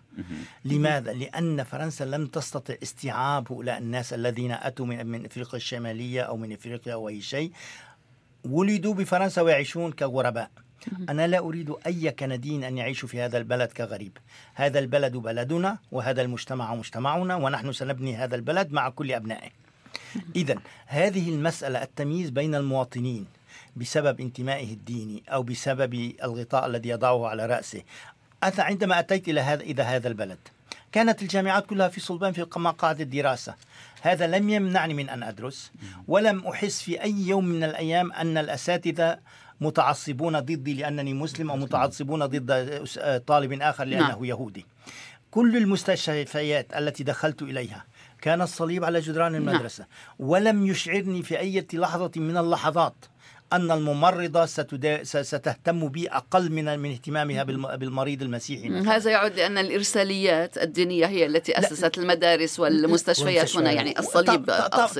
[0.66, 6.38] لماذا؟ لأن فرنسا لم تستطع استيعاب هؤلاء الناس الذين أتوا من, من أفريقيا الشمالية أو
[6.38, 7.52] من أفريقيا أو أي شيء.
[8.46, 10.50] ولدوا بفرنسا ويعيشون كغرباء.
[11.10, 14.18] أنا لا أريد أي كندي أن يعيش في هذا البلد كغريب.
[14.54, 19.50] هذا البلد بلدنا وهذا المجتمع مجتمعنا ونحن سنبني هذا البلد مع كل أبنائه.
[20.36, 20.56] إذا
[20.86, 23.26] هذه المسألة التمييز بين المواطنين
[23.76, 27.82] بسبب انتمائه الديني أو بسبب الغطاء الذي يضعه على رأسه
[28.44, 30.38] عندما أتيت إلى هذا إلى هذا البلد
[30.92, 33.56] كانت الجامعات كلها في صلبان في مقاعد الدراسة
[34.02, 35.72] هذا لم يمنعني من أن أدرس
[36.08, 39.20] ولم أحس في أي يوم من الأيام أن الأساتذة
[39.62, 42.84] متعصبون ضدي لأنني مسلم أو متعصبون ضد
[43.28, 44.26] طالب آخر لأنه نعم.
[44.26, 44.66] يهودي
[45.32, 47.86] كل المستشفيات التي دخلت إليها
[48.22, 49.50] كان الصليب على جدران نعم.
[49.50, 49.86] المدرسة
[50.20, 50.30] نعم.
[50.30, 52.96] ولم يشعرني في أي لحظة من اللحظات
[53.54, 54.46] أن الممرضة
[55.22, 57.44] ستهتم بي أقل من من اهتمامها
[57.76, 58.70] بالمريض المسيحي.
[58.70, 58.96] مثلا.
[58.96, 64.52] هذا يعود لأن الإرساليات الدينية هي التي أسست المدارس والمستشفيات هنا يعني الصليب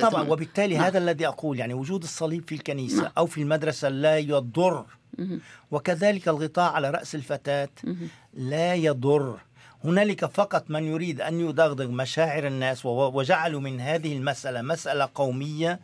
[0.02, 0.84] طبعا وبالتالي نعم.
[0.84, 3.12] هذا الذي أقول يعني وجود الصليب في الكنيسة نعم.
[3.18, 4.84] أو في المدرسة لا يضر.
[5.70, 7.68] وكذلك الغطاء على رأس الفتاة
[8.34, 9.38] لا يضر.
[9.86, 15.80] هنالك فقط من يريد أن يدغدغ مشاعر الناس وجعلوا من هذه المسألة مسألة قومية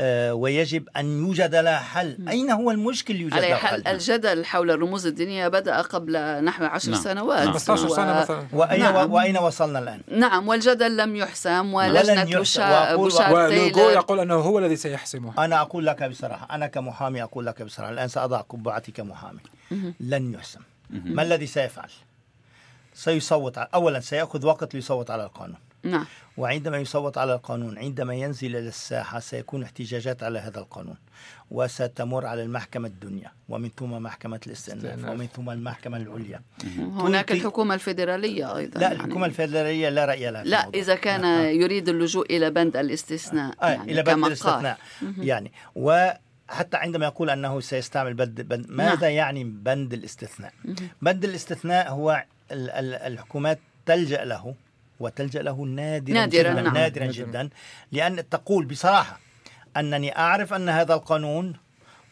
[0.00, 2.28] آه ويجب أن يوجد لها حل.
[2.28, 7.00] أين هو المشكل يوجد على حل؟ الجدل حول الرموز الدينية بدأ قبل نحو عشر نعم.
[7.00, 7.48] سنوات.
[7.48, 7.96] 15 نعم.
[7.96, 8.46] سنة مثلا.
[8.52, 9.12] وأين, نعم.
[9.12, 15.44] وأين وصلنا الآن؟ نعم والجدل لم يحسم ولجنة بوشار ولوغو يقول أنه هو الذي سيحسمه.
[15.44, 19.40] أنا أقول لك بصراحة أنا كمحامي أقول لك بصراحة الآن سأضع قبعتي كمحامي
[20.00, 20.60] لن يحسم.
[20.90, 21.90] ما الذي سيفعل؟
[22.94, 28.68] سيصوت أولا سيأخذ وقت ليصوت على القانون نعم وعندما يصوت على القانون عندما ينزل إلى
[28.68, 30.96] الساحة سيكون احتجاجات على هذا القانون
[31.50, 36.40] وستمر على المحكمة الدنيا ومن ثم محكمة الاستئناف ومن ثم المحكمة العليا
[36.78, 38.94] هناك الحكومة الفدرالية أيضا لا يعني.
[38.94, 41.44] الحكومة الفدرالية لا رأي لها لا إذا كان نعم.
[41.44, 43.68] يريد اللجوء إلى بند الاستثناء آه.
[43.70, 44.78] يعني إلى بند الاستثناء
[45.18, 46.10] يعني و
[46.48, 49.10] حتى عندما يقول أنه سيستعمل بند, بند ماذا نعم.
[49.10, 50.52] يعني بند الاستثناء؟
[51.02, 54.54] بند الاستثناء هو الحكومات تلجأ له
[55.00, 56.74] وتلجأ له نادرا نادرا جدا نعم.
[56.74, 57.48] نادرا جدا
[57.92, 59.20] لأن تقول بصراحة
[59.76, 61.56] أنني أعرف أن هذا القانون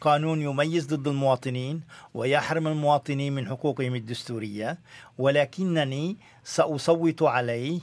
[0.01, 1.81] قانون يميز ضد المواطنين
[2.15, 4.79] ويحرم المواطنين من حقوقهم الدستورية
[5.19, 7.81] ولكنني سأصوت عليه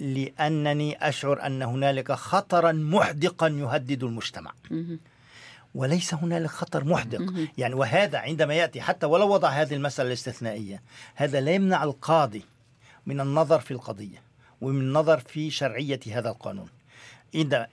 [0.00, 4.52] لأنني أشعر أن هنالك خطرا محدقا يهدد المجتمع.
[5.74, 7.48] وليس هنالك خطر محدق.
[7.58, 10.82] يعني وهذا عندما يأتي حتى ولو وضع هذه المسألة الاستثنائية
[11.14, 12.44] هذا لا يمنع القاضي
[13.06, 14.22] من النظر في القضية
[14.60, 16.68] ومن النظر في شرعية هذا القانون.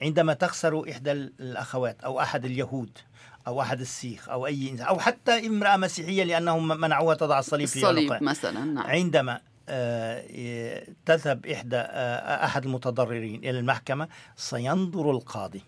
[0.02, 2.98] عندما تخسر إحدى الأخوات أو أحد اليهود
[3.46, 7.76] أو أحد السيخ أو أي إنسان أو حتى امرأة مسيحية لأنهم منعوها تضع الصليب في
[7.76, 8.86] الصليب مثلا نعم.
[8.86, 15.62] عندما آه، تذهب إحدى آه، أحد المتضررين إلى المحكمة سينظر القاضي.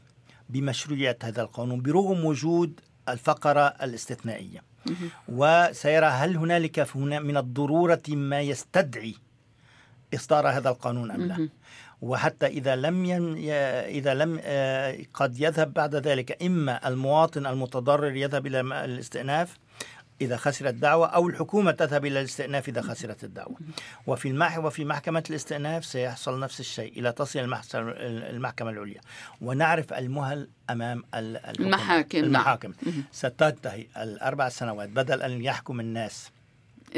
[0.48, 4.62] بمشروعية هذا القانون برغم وجود الفقرة الاستثنائية.
[5.28, 9.14] وسيرى هل هنالك من الضرورة ما يستدعي
[10.14, 11.48] إصدار هذا القانون أم لا؟
[12.02, 13.36] وحتى إذا لم ين...
[13.98, 19.58] إذا لم آه، قد يذهب بعد ذلك إما المواطن المتضرر يذهب إلى الاستئناف
[20.20, 23.56] إذا خسرت الدعوة أو الحكومة تذهب إلى الاستئناف إذا خسرت الدعوة.
[24.06, 27.38] وفي المح وفي محكمة الاستئناف سيحصل نفس الشيء إلى تصل
[28.30, 29.00] المحكمة العليا.
[29.40, 32.72] ونعرف المهل أمام المحاكم المحاكم.
[33.12, 36.30] ستنتهي الأربع سنوات بدل أن يحكم الناس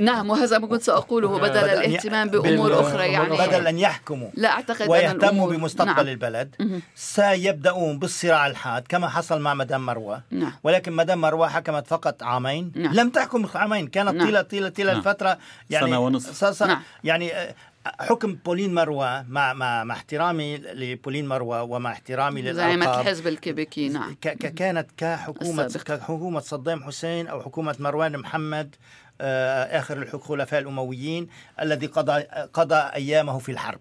[0.01, 4.89] نعم وهذا ما كنت سأقوله بدل الاهتمام بأمور أخرى يعني بدل أن يحكموا لا أعتقد
[4.89, 6.09] ويهتموا بمستقبل نعم.
[6.09, 10.53] البلد سيبدأون بالصراع الحاد كما حصل مع مدام مروة نعم.
[10.65, 12.95] ولكن مدام مروة حكمت فقط عامين نعم.
[12.95, 14.27] لم تحكم عامين كانت نعم.
[14.27, 14.99] طيلة طيلة طيلة نعم.
[14.99, 15.39] الفترة
[15.71, 16.83] يعني سنة ونصف نعم.
[17.05, 17.55] يعني آه،
[18.01, 23.89] حكم بولين مروة مع مع مع احترامي لبولين مروة ومع احترامي للألقاب زعيمة الحزب الكيبيكي
[23.89, 24.15] نعم
[24.57, 28.77] كانت كحكومة كحكومة صدام حسين أو حكومة مروان محمد
[29.21, 31.29] آخر الخلفاء الأمويين
[31.61, 33.81] الذي قضى قضى أيامه في الحرب.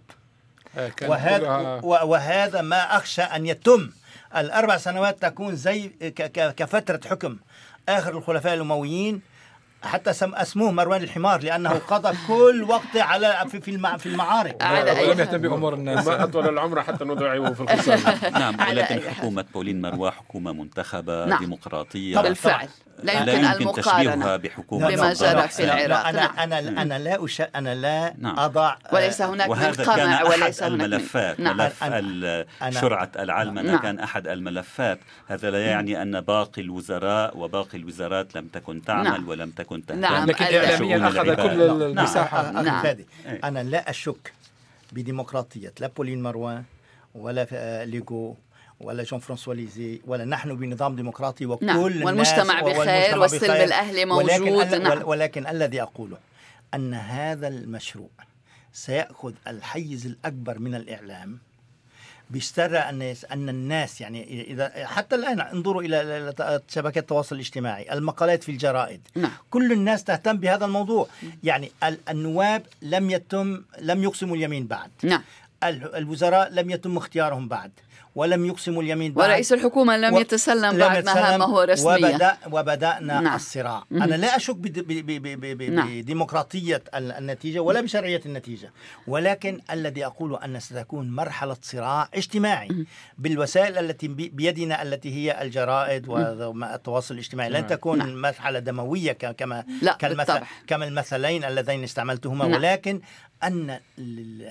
[0.78, 1.48] آه، وهذا,
[1.84, 3.90] وهذا ما أخشى أن يتم.
[4.38, 5.88] الأربع سنوات تكون زي
[6.58, 7.38] كفترة حكم
[7.90, 9.22] آخر الخلفاء الأمويين
[9.86, 15.20] حتى سم اسموه مروان الحمار لأنه قضى كل وقته على في في في المعارك ولم
[15.20, 20.12] يهتم بأمور الناس ما أطول العمر حتى نضيعه في الخساره نعم ولكن حكومة بولين مروان
[20.12, 21.40] حكومة منتخبة نعم.
[21.40, 22.68] ديمقراطية بالفعل
[23.04, 26.40] لا يمكن, لا يمكن تشبيهها بحكومة بما جرى في العراق أنا نعم.
[26.40, 27.42] أنا أنا لا أش...
[27.42, 28.40] أنا لا نعم.
[28.40, 31.58] اضع وليس هناك وهذا كان أحد الملفات نعم.
[31.58, 31.84] ملف
[32.70, 33.78] شرعة العلمنه نعم.
[33.78, 39.28] كان أحد الملفات هذا لا يعني أن باقي الوزراء وباقي الوزارات لم تكن تعمل نعم.
[39.28, 40.30] ولم تكن تهتم نعم.
[40.30, 42.66] لكن اعلاميا أخذ كل المساحة نعم.
[42.66, 42.96] نعم.
[43.44, 44.34] أنا لا أشك
[44.92, 46.64] بديمقراطية لا بولين مروان
[47.16, 48.38] ولا ليغو
[48.80, 51.78] ولا جون فرانسوا ليزي ولا نحن بنظام ديمقراطي وكل نعم.
[51.78, 55.08] والمجتمع الناس بخير والسلم الأهلي موجود ولكن, نعم.
[55.08, 56.18] ولكن الذي أقوله
[56.74, 58.10] أن هذا المشروع
[58.74, 61.40] سيأخذ الحيز الأكبر من الإعلام
[62.30, 66.34] بيسترى أن أن الناس يعني إذا حتى الآن انظروا إلى
[66.70, 69.02] شبكات التواصل الاجتماعي المقالات في الجرائد.
[69.16, 69.32] نعم.
[69.50, 71.08] كل الناس تهتم بهذا الموضوع.
[71.44, 71.72] يعني
[72.10, 74.92] النواب لم يتم لم يقسموا اليمين بعد.
[75.04, 75.22] نعم.
[75.64, 77.72] الوزراء لم يتم اختيارهم بعد.
[78.16, 80.20] ولم يقسموا اليمين بعد ورئيس الحكومة لم و...
[80.20, 83.36] يتسلم لم بعد مهامه رسميا وبدأ وبدأنا نعم.
[83.36, 84.04] الصراع مم.
[84.04, 84.56] أنا لا أشك
[85.76, 87.12] بديمقراطية نعم.
[87.12, 88.72] النتيجة ولا بشرعية النتيجة
[89.08, 92.86] ولكن الذي أقول أن ستكون مرحلة صراع اجتماعي مم.
[93.18, 98.22] بالوسائل التي بيدنا التي هي الجرائد والتواصل الاجتماعي لن تكون نعم.
[98.22, 102.54] مرحلة دموية كما لا كالمثل كما المثلين اللذين استعملتهما نعم.
[102.54, 103.02] ولكن
[103.44, 103.80] أن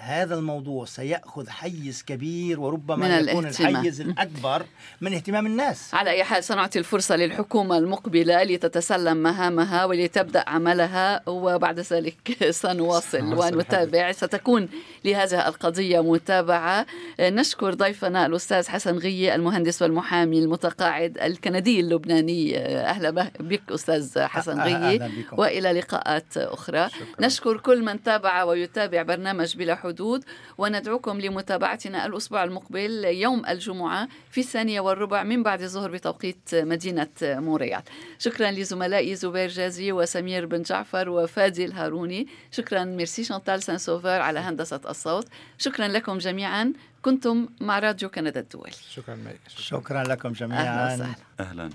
[0.00, 4.66] هذا الموضوع سيأخذ حيز كبير وربما من يكون الحيز الأكبر
[5.00, 5.94] من اهتمام الناس.
[5.94, 14.12] على أي حال سنعطي الفرصة للحكومة المقبلة لتتسلم مهامها ولتبدأ عملها وبعد ذلك سنواصل ونتابع.
[14.12, 14.68] ستكون
[15.04, 16.86] لهذه القضية متابعة.
[17.20, 22.58] نشكر ضيفنا الأستاذ حسن غية المهندس والمحامي المتقاعد الكندي اللبناني.
[22.58, 26.88] أهلا بك أستاذ حسن غية وإلى لقاءات أخرى.
[26.88, 27.26] شكرا.
[27.26, 30.24] نشكر كل من تابع ويتابع نتابع برنامج بلا حدود
[30.58, 37.82] وندعوكم لمتابعتنا الأسبوع المقبل يوم الجمعة في الثانية والربع من بعد الظهر بتوقيت مدينة مونريال
[38.18, 44.38] شكرا لزملائي زبير جازي وسمير بن جعفر وفادي الهاروني شكرا ميرسي شانتال سان سوفر على
[44.38, 45.26] هندسة الصوت.
[45.58, 46.72] شكرا لكم جميعا.
[47.02, 48.72] كنتم مع راديو كندا الدولي.
[48.90, 49.18] شكرا
[49.48, 50.62] شكرا لكم جميعا.
[50.62, 51.08] أهلا,
[51.40, 51.70] أهلا.